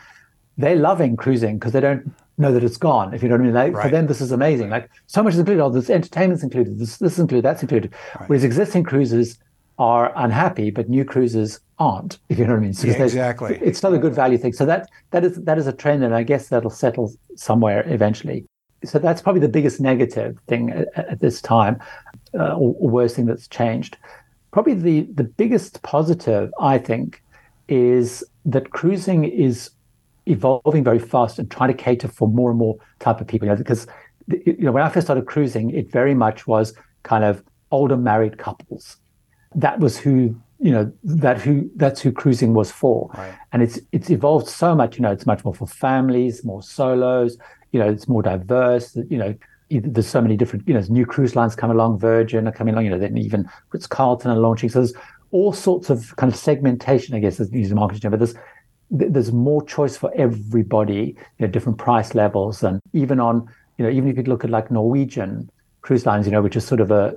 they're 0.60 0.76
loving 0.76 1.16
cruising 1.16 1.58
because 1.58 1.72
they 1.72 1.80
don't 1.80 2.12
know 2.38 2.52
that 2.52 2.62
it's 2.64 2.76
gone. 2.76 3.14
If 3.14 3.22
you 3.22 3.28
know 3.28 3.34
what 3.34 3.42
I 3.42 3.44
mean, 3.44 3.54
like, 3.54 3.74
right. 3.74 3.82
for 3.84 3.90
them 3.90 4.06
this 4.06 4.20
is 4.20 4.32
amazing. 4.32 4.70
Like 4.70 4.90
so 5.06 5.22
much 5.22 5.34
is 5.34 5.38
included. 5.38 5.62
All 5.62 5.70
this 5.70 5.90
entertainment's 5.90 6.42
included. 6.42 6.78
This 6.78 6.98
this 6.98 7.14
is 7.14 7.18
included. 7.18 7.44
That's 7.44 7.62
included. 7.62 7.94
Right. 8.18 8.28
Whereas 8.28 8.44
existing 8.44 8.84
cruisers 8.84 9.38
are 9.78 10.12
unhappy, 10.16 10.70
but 10.70 10.88
new 10.88 11.04
cruisers 11.04 11.60
aren't. 11.78 12.18
If 12.28 12.38
you 12.38 12.44
know 12.44 12.52
what 12.52 12.58
I 12.58 12.62
mean. 12.62 12.74
So 12.74 12.86
yeah, 12.86 13.02
exactly. 13.02 13.58
It's 13.62 13.82
not 13.82 13.94
a 13.94 13.98
good 13.98 14.14
value 14.14 14.38
thing. 14.38 14.52
So 14.52 14.66
that 14.66 14.88
that 15.10 15.24
is 15.24 15.36
that 15.44 15.58
is 15.58 15.66
a 15.66 15.72
trend, 15.72 16.04
and 16.04 16.14
I 16.14 16.22
guess 16.22 16.48
that'll 16.48 16.70
settle 16.70 17.12
somewhere 17.36 17.84
eventually. 17.86 18.44
So 18.84 18.98
that's 18.98 19.20
probably 19.20 19.40
the 19.40 19.48
biggest 19.48 19.80
negative 19.80 20.38
thing 20.46 20.70
at, 20.70 20.88
at 20.96 21.20
this 21.20 21.40
time, 21.42 21.80
uh, 22.34 22.54
or, 22.54 22.74
or 22.78 22.88
worst 22.88 23.16
thing 23.16 23.26
that's 23.26 23.48
changed. 23.48 23.96
Probably 24.52 24.74
the 24.74 25.02
the 25.14 25.24
biggest 25.24 25.82
positive, 25.82 26.52
I 26.60 26.78
think, 26.78 27.22
is 27.68 28.24
that 28.44 28.70
cruising 28.70 29.24
is 29.24 29.70
evolving 30.26 30.84
very 30.84 30.98
fast 30.98 31.38
and 31.38 31.50
trying 31.50 31.68
to 31.68 31.74
cater 31.74 32.08
for 32.08 32.28
more 32.28 32.50
and 32.50 32.58
more 32.58 32.78
type 32.98 33.20
of 33.20 33.26
people. 33.26 33.46
You 33.46 33.52
know, 33.52 33.58
because 33.58 33.86
you 34.28 34.56
know 34.58 34.72
when 34.72 34.82
I 34.82 34.88
first 34.88 35.06
started 35.06 35.26
cruising, 35.26 35.70
it 35.70 35.90
very 35.90 36.14
much 36.14 36.46
was 36.46 36.74
kind 37.02 37.24
of 37.24 37.42
older 37.70 37.96
married 37.96 38.38
couples. 38.38 38.96
That 39.54 39.80
was 39.80 39.98
who 39.98 40.40
you 40.58 40.72
know 40.72 40.92
that 41.04 41.40
who 41.40 41.70
that's 41.76 42.00
who 42.00 42.12
cruising 42.12 42.54
was 42.54 42.70
for, 42.70 43.10
right. 43.14 43.34
and 43.52 43.62
it's 43.62 43.78
it's 43.92 44.10
evolved 44.10 44.48
so 44.48 44.74
much. 44.74 44.96
You 44.96 45.02
know, 45.02 45.10
it's 45.10 45.26
much 45.26 45.44
more 45.44 45.54
for 45.54 45.66
families, 45.66 46.44
more 46.44 46.62
solos. 46.62 47.36
You 47.72 47.80
know, 47.80 47.88
it's 47.88 48.08
more 48.08 48.22
diverse. 48.22 48.96
You 48.96 49.18
know, 49.18 49.34
there's 49.70 50.08
so 50.08 50.20
many 50.20 50.36
different. 50.36 50.66
You 50.66 50.74
know, 50.74 50.82
new 50.88 51.06
cruise 51.06 51.36
lines 51.36 51.54
come 51.54 51.70
along, 51.70 51.98
Virgin 51.98 52.48
are 52.48 52.52
coming 52.52 52.74
along. 52.74 52.84
You 52.84 52.90
know, 52.90 52.98
then 52.98 53.16
even 53.16 53.48
Ritz 53.72 53.86
Carlton 53.86 54.30
are 54.30 54.36
launching. 54.36 54.68
So 54.68 54.80
there's 54.80 54.94
all 55.32 55.52
sorts 55.52 55.90
of 55.90 56.14
kind 56.16 56.32
of 56.32 56.38
segmentation, 56.38 57.14
I 57.14 57.20
guess, 57.20 57.38
as 57.40 57.52
using 57.52 57.76
marketing 57.76 58.00
term, 58.00 58.10
but 58.10 58.20
there's 58.20 58.34
there's 58.90 59.32
more 59.32 59.64
choice 59.64 59.96
for 59.96 60.12
everybody, 60.16 61.14
you 61.38 61.46
know, 61.46 61.46
different 61.46 61.78
price 61.78 62.14
levels, 62.14 62.64
and 62.64 62.80
even 62.92 63.20
on, 63.20 63.48
you 63.78 63.84
know, 63.84 63.90
even 63.90 64.08
if 64.08 64.16
you 64.16 64.24
look 64.24 64.42
at 64.42 64.50
like 64.50 64.70
Norwegian 64.70 65.48
cruise 65.82 66.06
lines, 66.06 66.26
you 66.26 66.32
know, 66.32 66.42
which 66.42 66.56
is 66.56 66.66
sort 66.66 66.80
of 66.80 66.90
a 66.90 67.14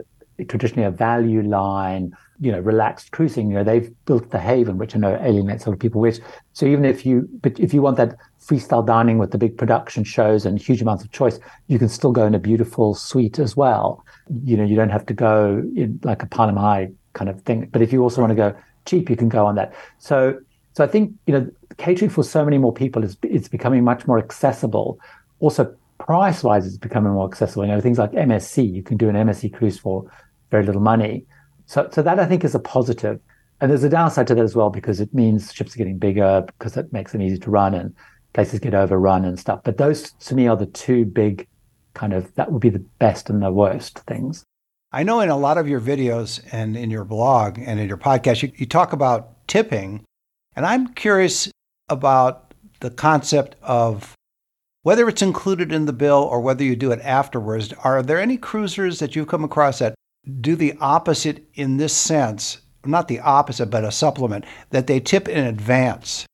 traditionally 0.47 0.85
a 0.85 0.91
value 0.91 1.41
line, 1.41 2.15
you 2.39 2.51
know, 2.51 2.59
relaxed 2.59 3.11
cruising, 3.11 3.49
you 3.49 3.55
know, 3.55 3.63
they've 3.63 3.93
built 4.05 4.31
the 4.31 4.39
Haven, 4.39 4.77
which 4.77 4.95
I 4.95 4.99
know 4.99 5.17
alienates 5.21 5.65
a 5.65 5.69
lot 5.69 5.73
of 5.73 5.79
people 5.79 6.01
with. 6.01 6.19
So 6.53 6.65
even 6.65 6.85
if 6.85 7.05
you, 7.05 7.29
but 7.41 7.59
if 7.59 7.73
you 7.73 7.81
want 7.81 7.97
that 7.97 8.15
freestyle 8.41 8.85
dining 8.85 9.17
with 9.17 9.31
the 9.31 9.37
big 9.37 9.57
production 9.57 10.03
shows 10.03 10.45
and 10.45 10.59
huge 10.59 10.81
amounts 10.81 11.03
of 11.03 11.11
choice, 11.11 11.39
you 11.67 11.79
can 11.79 11.89
still 11.89 12.11
go 12.11 12.25
in 12.25 12.35
a 12.35 12.39
beautiful 12.39 12.95
suite 12.95 13.39
as 13.39 13.55
well. 13.55 14.03
You 14.43 14.57
know, 14.57 14.63
you 14.63 14.75
don't 14.75 14.89
have 14.89 15.05
to 15.07 15.13
go 15.13 15.63
in 15.75 15.99
like 16.03 16.23
a 16.23 16.27
Panama 16.27 16.85
kind 17.13 17.29
of 17.29 17.41
thing. 17.41 17.69
But 17.71 17.81
if 17.81 17.93
you 17.93 18.01
also 18.01 18.21
want 18.21 18.31
to 18.31 18.35
go 18.35 18.55
cheap, 18.85 19.09
you 19.09 19.15
can 19.15 19.29
go 19.29 19.45
on 19.45 19.55
that. 19.55 19.73
So 19.99 20.39
so 20.73 20.83
I 20.83 20.87
think 20.87 21.13
you 21.27 21.33
know 21.33 21.49
catering 21.77 22.09
for 22.09 22.23
so 22.23 22.43
many 22.43 22.57
more 22.57 22.73
people 22.73 23.03
is 23.03 23.17
it's 23.21 23.47
becoming 23.47 23.83
much 23.83 24.07
more 24.07 24.17
accessible. 24.17 24.99
Also, 25.39 25.73
price 25.99 26.43
wise, 26.43 26.65
it's 26.65 26.77
becoming 26.77 27.13
more 27.13 27.27
accessible. 27.27 27.65
You 27.65 27.71
know, 27.71 27.81
things 27.81 27.97
like 27.97 28.11
MSC, 28.11 28.73
you 28.73 28.83
can 28.83 28.97
do 28.97 29.09
an 29.09 29.15
MSC 29.15 29.53
cruise 29.53 29.77
for 29.77 30.09
very 30.51 30.65
little 30.65 30.81
money. 30.81 31.25
So, 31.73 31.89
so 31.91 32.03
that 32.03 32.19
I 32.19 32.27
think 32.27 32.43
is 32.43 32.53
a 32.53 32.59
positive. 32.59 33.19
And 33.59 33.71
there's 33.71 33.83
a 33.83 33.89
downside 33.89 34.27
to 34.27 34.35
that 34.35 34.43
as 34.43 34.55
well 34.55 34.69
because 34.69 34.99
it 34.99 35.11
means 35.11 35.51
ships 35.51 35.73
are 35.73 35.79
getting 35.79 35.97
bigger 35.97 36.43
because 36.45 36.77
it 36.77 36.93
makes 36.93 37.13
them 37.13 37.21
easy 37.23 37.39
to 37.39 37.49
run 37.49 37.73
and 37.73 37.95
places 38.33 38.59
get 38.59 38.75
overrun 38.75 39.25
and 39.25 39.39
stuff. 39.39 39.61
But 39.63 39.77
those 39.79 40.11
to 40.11 40.35
me 40.35 40.45
are 40.45 40.55
the 40.55 40.67
two 40.67 41.03
big 41.03 41.47
kind 41.95 42.13
of 42.13 42.31
that 42.35 42.51
would 42.51 42.61
be 42.61 42.69
the 42.69 42.85
best 42.99 43.27
and 43.27 43.41
the 43.41 43.51
worst 43.51 43.97
things. 44.01 44.43
I 44.91 45.01
know 45.01 45.19
in 45.21 45.29
a 45.29 45.37
lot 45.37 45.57
of 45.57 45.67
your 45.67 45.81
videos 45.81 46.39
and 46.51 46.77
in 46.77 46.91
your 46.91 47.05
blog 47.05 47.57
and 47.57 47.79
in 47.79 47.87
your 47.87 47.97
podcast, 47.97 48.43
you, 48.43 48.51
you 48.55 48.67
talk 48.67 48.93
about 48.93 49.47
tipping 49.47 50.03
and 50.55 50.67
I'm 50.67 50.93
curious 50.93 51.49
about 51.89 52.53
the 52.81 52.91
concept 52.91 53.55
of 53.63 54.13
whether 54.83 55.09
it's 55.09 55.23
included 55.23 55.71
in 55.71 55.85
the 55.85 55.93
bill 55.93 56.21
or 56.21 56.39
whether 56.39 56.63
you 56.63 56.75
do 56.75 56.91
it 56.91 56.99
afterwards. 57.01 57.73
Are 57.83 58.03
there 58.03 58.21
any 58.21 58.37
cruisers 58.37 58.99
that 58.99 59.15
you've 59.15 59.27
come 59.27 59.43
across 59.43 59.79
that 59.79 59.95
do 60.39 60.55
the 60.55 60.75
opposite 60.79 61.45
in 61.53 61.77
this 61.77 61.95
sense? 61.95 62.59
Not 62.85 63.07
the 63.07 63.19
opposite, 63.19 63.67
but 63.67 63.83
a 63.83 63.91
supplement 63.91 64.45
that 64.71 64.87
they 64.87 64.99
tip 64.99 65.27
in 65.27 65.45
advance 65.45 66.25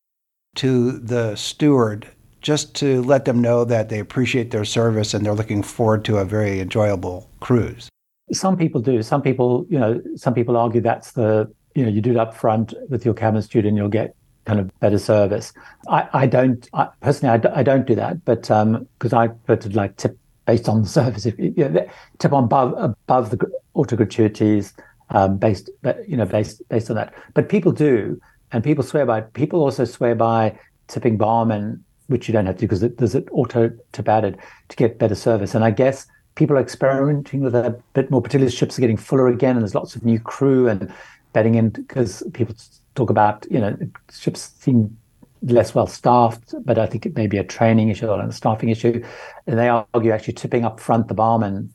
to 0.55 0.93
the 0.99 1.35
steward 1.35 2.07
just 2.41 2.73
to 2.75 3.01
let 3.03 3.25
them 3.25 3.41
know 3.41 3.65
that 3.65 3.89
they 3.89 3.99
appreciate 3.99 4.51
their 4.51 4.65
service 4.65 5.13
and 5.13 5.25
they're 5.25 5.33
looking 5.33 5.61
forward 5.61 6.05
to 6.05 6.17
a 6.17 6.25
very 6.25 6.59
enjoyable 6.59 7.29
cruise. 7.39 7.89
Some 8.31 8.57
people 8.57 8.81
do. 8.81 9.01
Some 9.03 9.21
people, 9.21 9.65
you 9.69 9.79
know, 9.79 10.01
some 10.15 10.33
people 10.33 10.55
argue 10.55 10.81
that's 10.81 11.11
the 11.13 11.51
you 11.75 11.83
know 11.83 11.89
you 11.89 12.01
do 12.01 12.11
it 12.11 12.17
up 12.17 12.35
front 12.35 12.73
with 12.89 13.05
your 13.05 13.13
cabin 13.13 13.41
steward 13.41 13.65
and 13.65 13.77
you'll 13.77 13.89
get 13.89 14.15
kind 14.45 14.59
of 14.59 14.71
better 14.79 14.97
service. 14.97 15.53
I, 15.87 16.07
I 16.13 16.27
don't 16.27 16.67
I, 16.73 16.89
personally 17.01 17.33
I, 17.33 17.37
d- 17.37 17.49
I 17.53 17.63
don't 17.63 17.85
do 17.85 17.95
that, 17.95 18.25
but 18.25 18.41
because 18.41 19.13
um, 19.13 19.19
I 19.19 19.27
prefer 19.27 19.67
to 19.67 19.69
like 19.75 19.97
tip 19.97 20.17
based 20.49 20.67
on 20.67 20.81
the 20.81 20.89
service. 20.99 21.25
If 21.27 21.37
you 21.37 21.53
know, 21.69 21.87
tip 22.17 22.33
on 22.33 22.45
above 22.45 22.73
above 22.77 23.29
the 23.29 23.39
auto 23.75 23.95
gratuities 23.95 24.73
um, 25.11 25.37
based 25.37 25.69
you 26.07 26.17
know 26.17 26.25
based 26.25 26.67
based 26.69 26.89
on 26.89 26.95
that. 26.95 27.13
But 27.35 27.49
people 27.49 27.71
do, 27.71 28.19
and 28.51 28.63
people 28.63 28.83
swear 28.83 29.05
by. 29.05 29.21
People 29.21 29.61
also 29.61 29.85
swear 29.85 30.15
by 30.15 30.57
tipping 30.87 31.17
barman, 31.17 31.83
which 32.07 32.27
you 32.27 32.33
don't 32.33 32.47
have 32.47 32.55
to 32.57 32.61
because 32.61 32.81
there's 32.81 33.15
an 33.15 33.27
auto 33.31 33.71
tip 33.91 34.09
added 34.09 34.37
to 34.69 34.75
get 34.75 34.97
better 34.97 35.15
service. 35.15 35.53
And 35.53 35.63
I 35.63 35.71
guess 35.71 36.07
people 36.33 36.57
are 36.57 36.61
experimenting 36.61 37.41
with 37.41 37.53
that 37.53 37.65
a 37.65 37.75
bit 37.93 38.09
more, 38.09 38.21
particularly 38.21 38.51
ships 38.51 38.77
are 38.77 38.81
getting 38.81 38.97
fuller 38.97 39.27
again, 39.27 39.55
and 39.55 39.61
there's 39.61 39.75
lots 39.75 39.95
of 39.95 40.03
new 40.03 40.19
crew 40.19 40.67
and 40.67 40.91
bedding 41.33 41.55
in 41.55 41.69
because 41.69 42.23
people 42.33 42.55
talk 42.95 43.11
about 43.11 43.45
you 43.51 43.59
know 43.59 43.77
ships 44.11 44.51
seem 44.59 44.97
less 45.41 45.73
well 45.73 45.87
staffed, 45.87 46.53
but 46.65 46.77
I 46.77 46.85
think 46.85 47.05
it 47.05 47.15
may 47.15 47.27
be 47.27 47.37
a 47.37 47.43
training 47.43 47.89
issue 47.89 48.07
or 48.07 48.21
a 48.21 48.31
staffing 48.31 48.69
issue. 48.69 49.03
And 49.47 49.57
they 49.57 49.69
argue 49.69 50.11
actually 50.11 50.33
tipping 50.33 50.65
up 50.65 50.79
front 50.79 51.07
the 51.07 51.13
barman, 51.13 51.73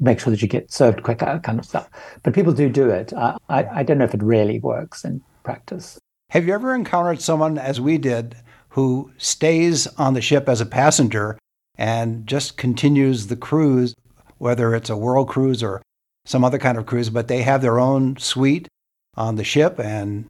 make 0.00 0.20
sure 0.20 0.30
that 0.30 0.42
you 0.42 0.48
get 0.48 0.72
served 0.72 1.02
quicker, 1.02 1.40
kind 1.42 1.58
of 1.58 1.64
stuff. 1.64 1.88
But 2.22 2.34
people 2.34 2.52
do 2.52 2.68
do 2.68 2.88
it. 2.90 3.12
I, 3.12 3.36
I, 3.48 3.64
I 3.64 3.82
don't 3.82 3.98
know 3.98 4.04
if 4.04 4.14
it 4.14 4.22
really 4.22 4.58
works 4.58 5.04
in 5.04 5.22
practice. 5.44 5.98
Have 6.30 6.46
you 6.46 6.54
ever 6.54 6.74
encountered 6.74 7.20
someone, 7.20 7.56
as 7.56 7.80
we 7.80 7.98
did, 7.98 8.36
who 8.70 9.12
stays 9.16 9.86
on 9.96 10.14
the 10.14 10.20
ship 10.20 10.48
as 10.48 10.60
a 10.60 10.66
passenger 10.66 11.38
and 11.78 12.26
just 12.26 12.56
continues 12.56 13.28
the 13.28 13.36
cruise, 13.36 13.94
whether 14.38 14.74
it's 14.74 14.90
a 14.90 14.96
world 14.96 15.28
cruise 15.28 15.62
or 15.62 15.80
some 16.26 16.44
other 16.44 16.58
kind 16.58 16.76
of 16.76 16.86
cruise, 16.86 17.08
but 17.08 17.28
they 17.28 17.42
have 17.42 17.62
their 17.62 17.78
own 17.78 18.16
suite 18.16 18.68
on 19.14 19.36
the 19.36 19.44
ship 19.44 19.78
and 19.78 20.26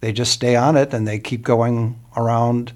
they 0.00 0.12
just 0.12 0.32
stay 0.32 0.56
on 0.56 0.76
it 0.76 0.94
and 0.94 1.06
they 1.06 1.18
keep 1.18 1.42
going 1.42 1.99
around, 2.16 2.72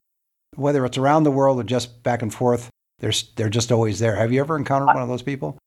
whether 0.56 0.84
it's 0.84 0.98
around 0.98 1.24
the 1.24 1.30
world 1.30 1.58
or 1.58 1.64
just 1.64 2.02
back 2.02 2.22
and 2.22 2.32
forth. 2.32 2.70
They're, 3.00 3.12
they're 3.36 3.50
just 3.50 3.72
always 3.72 3.98
there. 3.98 4.16
Have 4.16 4.32
you 4.32 4.40
ever 4.40 4.56
encountered 4.56 4.86
one 4.86 5.02
of 5.02 5.08
those 5.08 5.22
people? 5.22 5.58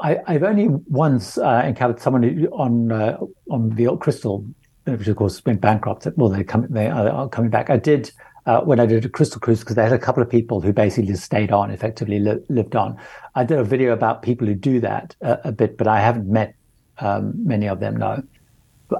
I, 0.00 0.18
have 0.26 0.42
only 0.42 0.68
once 0.86 1.38
uh, 1.38 1.62
encountered 1.64 2.00
someone 2.00 2.46
on 2.52 2.92
uh, 2.92 3.18
on 3.50 3.70
the 3.70 3.96
Crystal, 3.96 4.44
which 4.84 5.08
of 5.08 5.16
course 5.16 5.44
went 5.44 5.60
bankrupt. 5.60 6.06
Well, 6.16 6.28
they 6.28 6.44
come 6.44 6.66
they 6.70 6.88
are 6.88 7.28
coming 7.28 7.50
back. 7.50 7.70
I 7.70 7.76
did 7.76 8.10
uh, 8.46 8.60
when 8.60 8.80
I 8.80 8.86
did 8.86 9.04
a 9.04 9.08
Crystal 9.08 9.40
Cruise 9.40 9.60
because 9.60 9.76
they 9.76 9.82
had 9.82 9.92
a 9.92 9.98
couple 9.98 10.22
of 10.22 10.30
people 10.30 10.60
who 10.60 10.72
basically 10.72 11.10
just 11.12 11.24
stayed 11.24 11.52
on, 11.52 11.70
effectively 11.70 12.18
li- 12.18 12.44
lived 12.48 12.76
on. 12.76 12.96
I 13.34 13.44
did 13.44 13.58
a 13.58 13.64
video 13.64 13.92
about 13.92 14.22
people 14.22 14.46
who 14.46 14.54
do 14.54 14.80
that 14.80 15.14
uh, 15.22 15.36
a 15.44 15.52
bit, 15.52 15.76
but 15.76 15.86
I 15.86 16.00
haven't 16.00 16.28
met 16.28 16.54
um, 16.98 17.32
many 17.46 17.68
of 17.68 17.80
them. 17.80 17.96
No, 17.96 18.22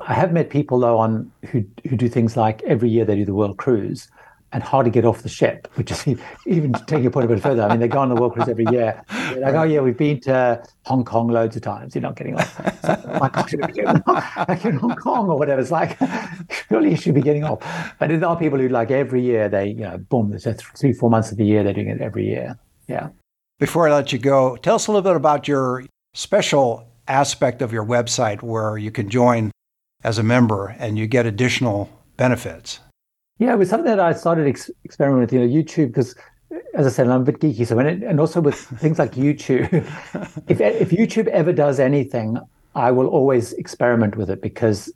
I 0.07 0.14
have 0.14 0.33
met 0.33 0.51
people 0.51 0.81
though 0.81 0.98
on 0.98 1.31
who 1.51 1.64
who 1.88 1.96
do 1.96 2.09
things 2.09 2.37
like 2.37 2.62
every 2.64 2.90
year 2.90 3.05
they 3.05 3.16
do 3.16 3.24
the 3.24 3.35
world 3.35 3.57
cruise 3.57 4.09
and 4.53 4.62
hardly 4.62 4.90
get 4.90 5.05
off 5.05 5.22
the 5.22 5.29
ship, 5.29 5.68
which 5.74 5.90
is 5.90 6.07
even 6.46 6.72
taking 6.87 7.07
a 7.07 7.11
point 7.11 7.27
a 7.27 7.29
bit 7.29 7.42
further. 7.42 7.62
I 7.62 7.68
mean, 7.68 7.81
they 7.81 7.88
go 7.88 7.98
on 7.98 8.09
the 8.09 8.14
world 8.14 8.33
cruise 8.33 8.48
every 8.48 8.64
year. 8.70 9.03
They're 9.09 9.40
like, 9.40 9.55
oh 9.55 9.64
yeah, 9.64 9.81
we've 9.81 9.96
been 9.96 10.20
to 10.20 10.62
Hong 10.87 11.05
Kong 11.05 11.29
loads 11.29 11.57
of 11.57 11.62
times. 11.62 11.94
You're 11.94 12.03
not 12.03 12.16
getting 12.16 12.37
off. 12.37 12.59
Like, 12.83 13.05
oh 13.05 13.18
my 13.18 13.29
gosh, 13.29 13.55
like 14.48 14.64
in 14.64 14.77
Hong 14.77 14.96
Kong 14.96 15.29
or 15.29 15.38
whatever. 15.38 15.61
It's 15.61 15.70
like, 15.70 15.98
surely 16.68 16.90
you 16.90 16.96
should 16.96 17.14
be 17.14 17.20
getting 17.20 17.44
off. 17.44 17.61
But 17.98 18.09
there 18.09 18.24
are 18.24 18.38
people 18.38 18.59
who 18.59 18.68
like 18.68 18.90
every 18.90 19.22
year 19.22 19.48
they, 19.48 19.68
you 19.68 19.83
know, 19.83 19.98
boom, 19.98 20.31
there's 20.31 20.46
three, 20.62 20.92
four 20.92 21.11
months 21.11 21.31
of 21.31 21.37
the 21.37 21.44
year 21.44 21.62
they're 21.62 21.74
doing 21.74 21.88
it 21.88 22.01
every 22.01 22.27
year. 22.27 22.59
Yeah. 22.87 23.09
Before 23.59 23.88
I 23.88 23.92
let 23.92 24.12
you 24.12 24.18
go, 24.18 24.57
tell 24.57 24.77
us 24.77 24.87
a 24.87 24.92
little 24.92 25.03
bit 25.03 25.16
about 25.16 25.46
your 25.46 25.85
special 26.14 26.88
aspect 27.07 27.61
of 27.61 27.72
your 27.72 27.85
website 27.85 28.42
where 28.42 28.79
you 28.79 28.90
can 28.90 29.11
join 29.11 29.51
as 30.09 30.16
a 30.16 30.23
member 30.23 30.75
and 30.79 30.99
you 30.99 31.07
get 31.07 31.27
additional 31.27 31.90
benefits. 32.16 32.81
Yeah, 33.38 33.53
it 33.53 33.59
was 33.59 33.68
something 33.68 33.90
that 33.94 34.01
I 34.01 34.14
started 34.14 34.49
ex- 34.49 34.71
experimenting 34.85 35.21
with, 35.21 35.33
you 35.35 35.40
know, 35.40 35.62
YouTube, 35.62 35.88
because 35.88 36.14
as 36.75 36.87
I 36.87 36.90
said, 36.90 37.09
I'm 37.09 37.21
a 37.21 37.25
bit 37.25 37.40
geeky. 37.40 37.66
So 37.66 37.77
when 37.77 37.87
it, 37.87 38.03
and 38.03 38.18
also 38.18 38.40
with 38.40 38.55
things 38.85 38.99
like 38.99 39.12
YouTube, 39.12 39.71
if 40.49 40.61
if 40.61 40.90
YouTube 40.90 41.27
ever 41.29 41.53
does 41.53 41.79
anything, 41.79 42.38
I 42.75 42.90
will 42.90 43.09
always 43.09 43.53
experiment 43.64 44.16
with 44.16 44.31
it 44.31 44.40
because 44.40 44.90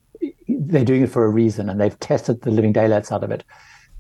they're 0.49 0.91
doing 0.93 1.03
it 1.03 1.11
for 1.11 1.25
a 1.25 1.29
reason 1.29 1.69
and 1.69 1.79
they've 1.79 1.99
tested 2.01 2.41
the 2.41 2.51
living 2.51 2.73
daylights 2.73 3.13
out 3.13 3.23
of 3.23 3.31
it. 3.31 3.45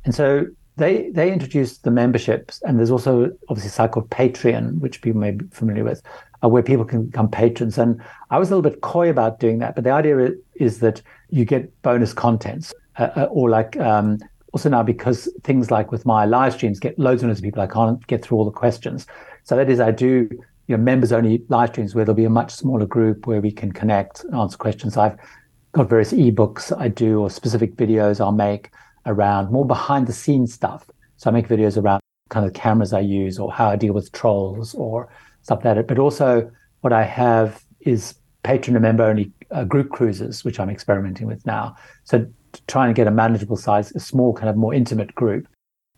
And 0.04 0.14
so 0.14 0.46
they 0.76 1.10
they 1.10 1.30
introduced 1.30 1.84
the 1.84 1.90
memberships, 1.90 2.62
and 2.62 2.78
there's 2.78 2.90
also 2.90 3.30
obviously 3.50 3.68
a 3.68 3.72
site 3.72 3.92
called 3.92 4.08
Patreon, 4.08 4.80
which 4.80 5.02
people 5.02 5.20
may 5.20 5.32
be 5.32 5.44
familiar 5.52 5.84
with, 5.84 6.02
uh, 6.42 6.48
where 6.48 6.62
people 6.62 6.84
can 6.84 7.06
become 7.06 7.28
patrons. 7.28 7.78
And 7.78 8.00
I 8.30 8.38
was 8.38 8.50
a 8.50 8.56
little 8.56 8.68
bit 8.68 8.80
coy 8.80 9.08
about 9.08 9.40
doing 9.40 9.58
that, 9.58 9.74
but 9.74 9.84
the 9.84 9.90
idea 9.90 10.30
is 10.54 10.80
that 10.80 11.02
you 11.30 11.44
get 11.44 11.70
bonus 11.82 12.12
contents. 12.12 12.72
Uh, 12.98 13.08
uh 13.16 13.28
or 13.30 13.48
like 13.48 13.76
um, 13.78 14.18
also 14.52 14.68
now 14.68 14.82
because 14.82 15.28
things 15.44 15.70
like 15.70 15.90
with 15.90 16.04
my 16.04 16.26
live 16.26 16.52
streams 16.52 16.78
get 16.78 16.98
loads 16.98 17.22
and 17.22 17.30
loads 17.30 17.40
of 17.40 17.44
people, 17.44 17.62
I 17.62 17.66
can't 17.66 18.06
get 18.06 18.22
through 18.22 18.38
all 18.38 18.44
the 18.44 18.50
questions. 18.50 19.06
So 19.44 19.56
that 19.56 19.70
is, 19.70 19.80
I 19.80 19.90
do 19.90 20.28
you 20.68 20.76
know 20.76 20.82
members 20.82 21.12
only 21.12 21.42
live 21.48 21.70
streams 21.70 21.94
where 21.94 22.04
there'll 22.04 22.16
be 22.16 22.24
a 22.24 22.30
much 22.30 22.52
smaller 22.52 22.86
group 22.86 23.26
where 23.26 23.40
we 23.40 23.50
can 23.50 23.72
connect, 23.72 24.24
and 24.24 24.34
answer 24.34 24.56
questions. 24.56 24.96
I've 24.96 25.16
got 25.72 25.88
various 25.88 26.12
ebooks 26.12 26.76
I 26.78 26.88
do 26.88 27.20
or 27.20 27.30
specific 27.30 27.76
videos 27.76 28.20
I'll 28.20 28.32
make 28.32 28.70
around 29.06 29.50
more 29.50 29.66
behind 29.66 30.06
the 30.06 30.12
scenes 30.12 30.52
stuff. 30.52 30.88
So 31.16 31.30
I 31.30 31.32
make 31.32 31.48
videos 31.48 31.82
around 31.82 32.00
kind 32.28 32.46
of 32.46 32.52
cameras 32.52 32.92
I 32.92 33.00
use 33.00 33.38
or 33.38 33.52
how 33.52 33.68
I 33.68 33.76
deal 33.76 33.94
with 33.94 34.12
trolls 34.12 34.74
or 34.74 35.08
stuff 35.42 35.64
like 35.64 35.76
that. 35.76 35.86
But 35.86 35.98
also 35.98 36.50
what 36.80 36.92
I 36.92 37.04
have 37.04 37.64
is 37.80 38.14
patron 38.42 38.76
and 38.76 38.82
member 38.82 39.04
only 39.04 39.32
uh, 39.50 39.64
group 39.64 39.90
cruises, 39.90 40.44
which 40.44 40.58
I'm 40.58 40.70
experimenting 40.70 41.26
with 41.26 41.44
now. 41.46 41.76
So 42.04 42.26
trying 42.66 42.88
to 42.88 42.94
get 42.94 43.06
a 43.06 43.10
manageable 43.10 43.56
size, 43.56 43.92
a 43.92 44.00
small 44.00 44.32
kind 44.32 44.48
of 44.48 44.56
more 44.56 44.74
intimate 44.74 45.14
group, 45.14 45.46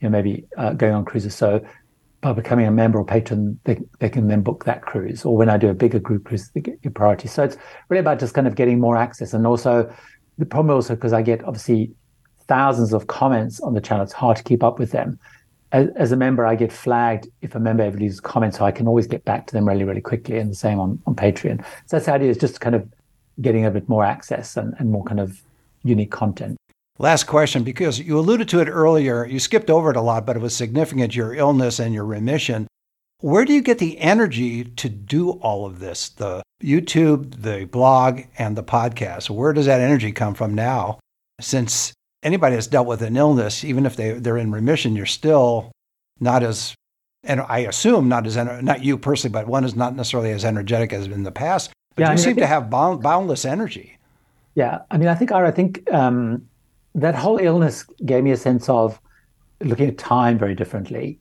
you 0.00 0.08
know, 0.08 0.10
maybe 0.10 0.44
uh, 0.56 0.72
going 0.72 0.92
on 0.92 1.04
cruises. 1.04 1.34
So 1.34 1.64
by 2.20 2.32
becoming 2.32 2.66
a 2.66 2.70
member 2.70 2.98
or 2.98 3.04
patron, 3.04 3.58
they, 3.64 3.80
they 3.98 4.08
can 4.08 4.28
then 4.28 4.42
book 4.42 4.64
that 4.64 4.82
cruise. 4.82 5.24
Or 5.24 5.36
when 5.36 5.48
I 5.48 5.56
do 5.56 5.68
a 5.68 5.74
bigger 5.74 5.98
group 5.98 6.24
cruise, 6.24 6.50
they 6.54 6.60
get 6.60 6.94
priority. 6.94 7.28
So 7.28 7.44
it's 7.44 7.56
really 7.88 8.00
about 8.00 8.18
just 8.18 8.34
kind 8.34 8.46
of 8.46 8.54
getting 8.54 8.80
more 8.80 8.96
access. 8.96 9.34
And 9.34 9.46
also 9.46 9.92
the 10.38 10.46
problem 10.46 10.74
also 10.74 10.94
because 10.94 11.12
I 11.12 11.22
get 11.22 11.44
obviously 11.44 11.92
thousands 12.46 12.92
of 12.92 13.06
comments 13.06 13.60
on 13.60 13.74
the 13.74 13.80
channel, 13.80 14.04
it's 14.04 14.12
hard 14.12 14.36
to 14.36 14.42
keep 14.42 14.62
up 14.62 14.78
with 14.78 14.90
them. 14.90 15.18
As, 15.74 15.88
as, 15.96 16.12
a 16.12 16.16
member, 16.16 16.46
I 16.46 16.54
get 16.54 16.72
flagged 16.72 17.26
if 17.42 17.56
a 17.56 17.58
member 17.58 17.82
ever 17.82 17.98
leaves 17.98 18.20
a 18.20 18.22
comment, 18.22 18.54
so 18.54 18.64
I 18.64 18.70
can 18.70 18.86
always 18.86 19.08
get 19.08 19.24
back 19.24 19.48
to 19.48 19.52
them 19.52 19.66
really, 19.66 19.82
really 19.82 20.00
quickly. 20.00 20.38
And 20.38 20.48
the 20.48 20.54
same 20.54 20.78
on, 20.78 21.02
on 21.04 21.16
Patreon. 21.16 21.64
So 21.86 21.96
that's 21.96 22.06
the 22.06 22.12
idea 22.12 22.30
is 22.30 22.38
just 22.38 22.60
kind 22.60 22.76
of 22.76 22.88
getting 23.40 23.66
a 23.66 23.72
bit 23.72 23.88
more 23.88 24.04
access 24.04 24.56
and, 24.56 24.74
and 24.78 24.92
more 24.92 25.02
kind 25.02 25.18
of 25.18 25.42
unique 25.82 26.12
content. 26.12 26.56
Last 27.00 27.24
question, 27.24 27.64
because 27.64 27.98
you 27.98 28.16
alluded 28.16 28.48
to 28.50 28.60
it 28.60 28.68
earlier, 28.68 29.26
you 29.26 29.40
skipped 29.40 29.68
over 29.68 29.90
it 29.90 29.96
a 29.96 30.00
lot, 30.00 30.24
but 30.24 30.36
it 30.36 30.38
was 30.38 30.54
significant 30.54 31.16
your 31.16 31.34
illness 31.34 31.80
and 31.80 31.92
your 31.92 32.04
remission. 32.04 32.68
Where 33.20 33.44
do 33.44 33.52
you 33.52 33.60
get 33.60 33.78
the 33.78 33.98
energy 33.98 34.62
to 34.64 34.88
do 34.88 35.30
all 35.30 35.66
of 35.66 35.80
this? 35.80 36.08
The 36.08 36.44
YouTube, 36.62 37.42
the 37.42 37.64
blog, 37.64 38.22
and 38.38 38.56
the 38.56 38.62
podcast. 38.62 39.28
Where 39.28 39.52
does 39.52 39.66
that 39.66 39.80
energy 39.80 40.12
come 40.12 40.34
from 40.34 40.54
now? 40.54 41.00
Since 41.40 41.92
anybody 42.24 42.56
that's 42.56 42.66
dealt 42.66 42.86
with 42.86 43.02
an 43.02 43.16
illness, 43.16 43.62
even 43.62 43.86
if 43.86 43.96
they, 43.96 44.12
they're 44.12 44.38
in 44.38 44.50
remission, 44.50 44.96
you're 44.96 45.06
still 45.06 45.70
not 46.18 46.42
as, 46.42 46.74
and 47.22 47.40
I 47.42 47.60
assume 47.60 48.08
not 48.08 48.26
as, 48.26 48.36
not 48.36 48.82
you 48.82 48.98
personally, 48.98 49.32
but 49.32 49.46
one 49.46 49.64
is 49.64 49.76
not 49.76 49.94
necessarily 49.94 50.32
as 50.32 50.44
energetic 50.44 50.92
as 50.92 51.06
in 51.06 51.22
the 51.22 51.30
past. 51.30 51.72
But 51.94 52.02
yeah, 52.02 52.08
you 52.08 52.12
I 52.12 52.14
mean, 52.16 52.24
seem 52.24 52.36
to 52.36 52.46
have 52.46 52.70
bound, 52.70 53.02
boundless 53.02 53.44
energy. 53.44 53.98
Yeah, 54.54 54.80
I 54.90 54.98
mean, 54.98 55.08
I 55.08 55.14
think 55.14 55.32
I 55.32 55.50
think 55.50 55.92
um, 55.92 56.48
that 56.94 57.14
whole 57.14 57.38
illness 57.38 57.84
gave 58.04 58.24
me 58.24 58.30
a 58.30 58.36
sense 58.36 58.68
of 58.68 59.00
looking 59.60 59.88
at 59.88 59.98
time 59.98 60.38
very 60.38 60.54
differently. 60.54 61.18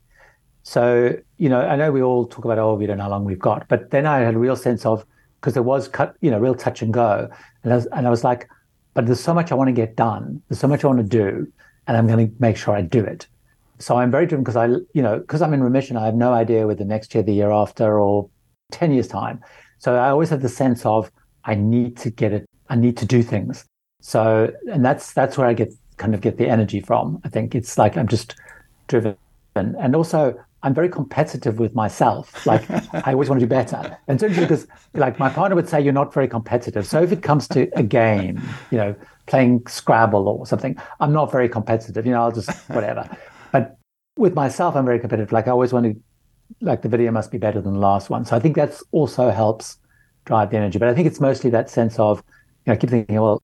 So 0.64 1.16
you 1.38 1.50
know, 1.50 1.62
I 1.62 1.76
know 1.76 1.92
we 1.92 2.02
all 2.02 2.26
talk 2.26 2.46
about 2.46 2.60
oh, 2.60 2.76
we 2.76 2.86
don't 2.86 2.98
know 2.98 3.04
how 3.04 3.10
long 3.10 3.26
we've 3.26 3.40
got, 3.40 3.68
but 3.68 3.92
then 3.92 4.06
I 4.06 4.20
had 4.20 4.36
a 4.36 4.40
real 4.40 4.56
sense 4.56 4.86
of 4.86 5.06
because 5.42 5.54
there 5.54 5.64
was 5.64 5.88
cut, 5.88 6.16
you 6.22 6.32
know, 6.32 6.40
real 6.40 6.56
touch 6.56 6.82
and 6.82 6.94
go, 6.94 7.30
and 7.64 7.74
I 7.74 7.76
was, 7.76 7.86
and 7.88 8.08
I 8.08 8.10
was 8.10 8.24
like, 8.24 8.48
but 8.94 9.06
there's 9.06 9.20
so 9.20 9.34
much 9.34 9.52
I 9.52 9.56
want 9.56 9.68
to 9.70 9.74
get 9.74 9.96
done. 9.96 10.42
There's 10.48 10.60
so 10.60 10.68
much 10.68 10.84
I 10.84 10.88
want 10.88 11.00
to 11.00 11.04
do, 11.04 11.52
and 11.88 11.98
I'm 11.98 12.08
going 12.08 12.28
to 12.28 12.34
make 12.40 12.58
sure 12.58 12.76
I 12.76 12.82
do 12.82 13.04
it. 13.04 13.28
So 13.80 13.98
I'm 13.98 14.12
very 14.12 14.26
driven 14.26 14.44
because 14.44 14.56
I, 14.56 14.68
you 14.68 15.02
know, 15.02 15.20
because 15.20 15.42
I'm 15.42 15.54
in 15.54 15.64
remission. 15.64 15.98
I 15.98 16.06
have 16.06 16.16
no 16.16 16.32
idea 16.34 16.68
whether 16.68 16.86
next 16.86 17.14
year, 17.14 17.24
the 17.24 17.34
year 17.34 17.52
after, 17.52 18.00
or 18.00 18.30
ten 18.72 18.92
years 18.92 19.08
time. 19.08 19.42
So 19.80 19.96
I 19.96 20.10
always 20.10 20.30
have 20.30 20.42
the 20.42 20.50
sense 20.50 20.86
of 20.86 21.12
I 21.44 21.56
need 21.56 21.98
to 21.98 22.10
get 22.10 22.32
it 22.32 22.46
I 22.70 22.76
need 22.76 22.98
to 22.98 23.06
do 23.06 23.22
things. 23.22 23.66
So, 24.02 24.52
and 24.72 24.84
that's 24.84 25.14
that's 25.14 25.38
where 25.38 25.48
I 25.48 25.54
get 25.54 25.74
kind 25.98 26.16
of 26.16 26.22
get 26.22 26.38
the 26.38 26.48
energy 26.48 26.80
from. 26.80 27.22
I 27.24 27.30
think 27.30 27.56
it's 27.56 27.78
like 27.78 27.98
I'm 27.98 28.08
just 28.08 28.36
driven, 28.88 29.16
and 29.56 29.96
also 29.96 30.36
I'm 30.64 30.74
very 30.74 30.90
competitive 30.90 31.60
with 31.60 31.76
myself. 31.76 32.46
Like 32.46 32.70
I 32.94 33.12
always 33.12 33.30
want 33.30 33.40
to 33.42 33.46
do 33.46 33.50
better, 33.50 33.98
and 34.08 34.20
so 34.20 34.30
because 34.30 34.66
like 34.94 35.20
my 35.20 35.30
partner 35.30 35.56
would 35.56 35.70
say 35.70 35.82
you're 35.82 35.94
not 35.94 36.14
very 36.14 36.28
competitive. 36.28 36.88
So 36.88 37.02
if 37.04 37.12
it 37.12 37.22
comes 37.22 37.48
to 37.50 37.70
a 37.78 37.84
game, 37.84 38.42
you 38.72 38.78
know, 38.78 38.96
playing 39.28 39.68
Scrabble 39.68 40.28
or 40.28 40.48
something, 40.48 40.78
I'm 41.00 41.14
not 41.14 41.32
very 41.32 41.50
competitive. 41.50 42.06
You 42.06 42.14
know, 42.14 42.24
I'll 42.24 42.32
just 42.32 42.50
whatever. 42.70 43.08
But 43.52 43.78
with 44.18 44.34
myself, 44.34 44.76
I'm 44.76 44.86
very 44.86 45.00
competitive. 45.00 45.32
Like 45.32 45.48
I 45.48 45.52
always 45.52 45.74
want 45.74 45.86
to, 45.86 45.96
like 46.62 46.82
the 46.82 46.90
video 46.90 47.12
must 47.12 47.32
be 47.32 47.38
better 47.38 47.62
than 47.62 47.74
the 47.74 47.80
last 47.80 48.10
one. 48.10 48.26
So 48.26 48.36
I 48.36 48.40
think 48.40 48.56
that's 48.56 48.84
also 48.92 49.30
helps 49.30 49.78
drive 50.26 50.50
the 50.52 50.58
energy. 50.58 50.80
But 50.80 50.88
I 50.88 50.94
think 50.94 51.08
it's 51.08 51.20
mostly 51.20 51.50
that 51.52 51.70
sense 51.70 52.00
of 52.00 52.24
you 52.66 52.72
know, 52.72 52.74
I 52.74 52.78
keep 52.78 52.90
thinking, 52.90 53.20
well, 53.20 53.44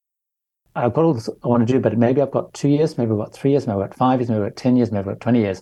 I've 0.75 0.93
got 0.93 1.03
all 1.03 1.13
this 1.13 1.29
I 1.43 1.47
want 1.47 1.67
to 1.67 1.73
do, 1.73 1.79
but 1.79 1.97
maybe 1.97 2.21
I've 2.21 2.31
got 2.31 2.53
two 2.53 2.69
years, 2.69 2.97
maybe 2.97 3.11
I've 3.11 3.17
got 3.17 3.33
three 3.33 3.51
years, 3.51 3.67
maybe 3.67 3.81
I've 3.81 3.89
got 3.89 3.97
five 3.97 4.19
years, 4.19 4.29
maybe 4.29 4.41
I've 4.41 4.49
got 4.51 4.55
10 4.55 4.77
years, 4.77 4.91
maybe 4.91 4.99
I've 4.99 5.05
got 5.05 5.19
20 5.19 5.39
years. 5.39 5.61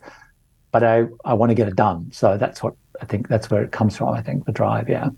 But 0.71 0.84
I, 0.84 1.06
I 1.25 1.34
want 1.34 1.49
to 1.49 1.56
get 1.56 1.67
it 1.67 1.75
done. 1.75 2.10
So 2.12 2.38
that's 2.38 2.62
what 2.62 2.75
I 3.01 3.06
think 3.06 3.27
that's 3.27 3.49
where 3.49 3.63
it 3.63 3.71
comes 3.71 3.97
from, 3.97 4.10
I 4.10 4.21
think, 4.21 4.45
the 4.45 4.51
drive. 4.51 4.89
Yeah. 4.89 5.10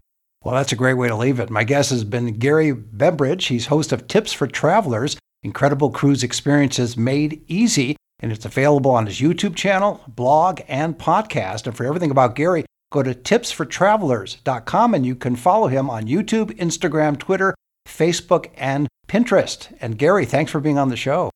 Well, 0.44 0.56
that's 0.56 0.72
a 0.72 0.78
great 0.78 0.94
way 0.94 1.10
to 1.10 1.16
leave 1.16 1.40
it. 1.40 1.50
My 1.50 1.64
guest 1.64 1.90
has 1.90 2.04
been 2.04 2.38
Gary 2.38 2.72
Bembridge. 2.72 3.48
He's 3.48 3.66
host 3.66 3.92
of 3.92 4.08
Tips 4.08 4.32
for 4.32 4.48
Travelers, 4.48 5.18
Incredible 5.44 5.90
Cruise 5.90 6.24
Experiences 6.24 6.96
Made 6.96 7.44
Easy. 7.48 7.98
And 8.22 8.32
it's 8.32 8.46
available 8.46 8.92
on 8.92 9.06
his 9.06 9.20
YouTube 9.20 9.56
channel, 9.56 10.02
blog, 10.08 10.62
and 10.68 10.98
podcast. 10.98 11.68
And 11.68 11.76
for 11.76 11.86
everything 11.86 12.12
about 12.12 12.36
Gary, 12.36 12.66
go 12.92 13.04
to 13.04 13.14
tipsfortravelers.com 13.14 14.94
and 14.94 15.06
you 15.06 15.16
can 15.16 15.36
follow 15.36 15.68
him 15.68 15.90
on 15.90 16.04
YouTube, 16.04 16.52
Instagram, 16.58 17.18
Twitter, 17.18 17.54
Facebook, 17.88 18.50
and 18.56 18.88
Pinterest. 19.08 19.76
And 19.82 19.98
Gary, 19.98 20.26
thanks 20.26 20.52
for 20.52 20.60
being 20.60 20.78
on 20.78 20.90
the 20.90 20.98
show. 20.98 21.32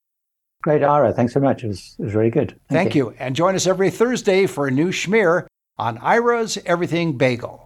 Great, 0.64 0.82
Ara. 0.82 1.12
Thanks 1.14 1.34
so 1.34 1.42
much. 1.42 1.64
It 1.64 1.68
was, 1.68 1.96
it 2.00 2.04
was 2.06 2.16
really 2.16 2.30
good. 2.30 2.52
Thank, 2.52 2.60
Thank 2.70 2.96
you. 2.96 3.10
you. 3.10 3.16
And 3.20 3.36
join 3.36 3.54
us 3.54 3.68
every 3.68 3.90
Thursday 3.90 4.48
for 4.48 4.66
a 4.66 4.72
new 4.72 4.90
schmear 4.90 5.46
on 5.78 5.98
Ira's 5.98 6.58
Everything 6.66 7.18
Bagel. 7.18 7.63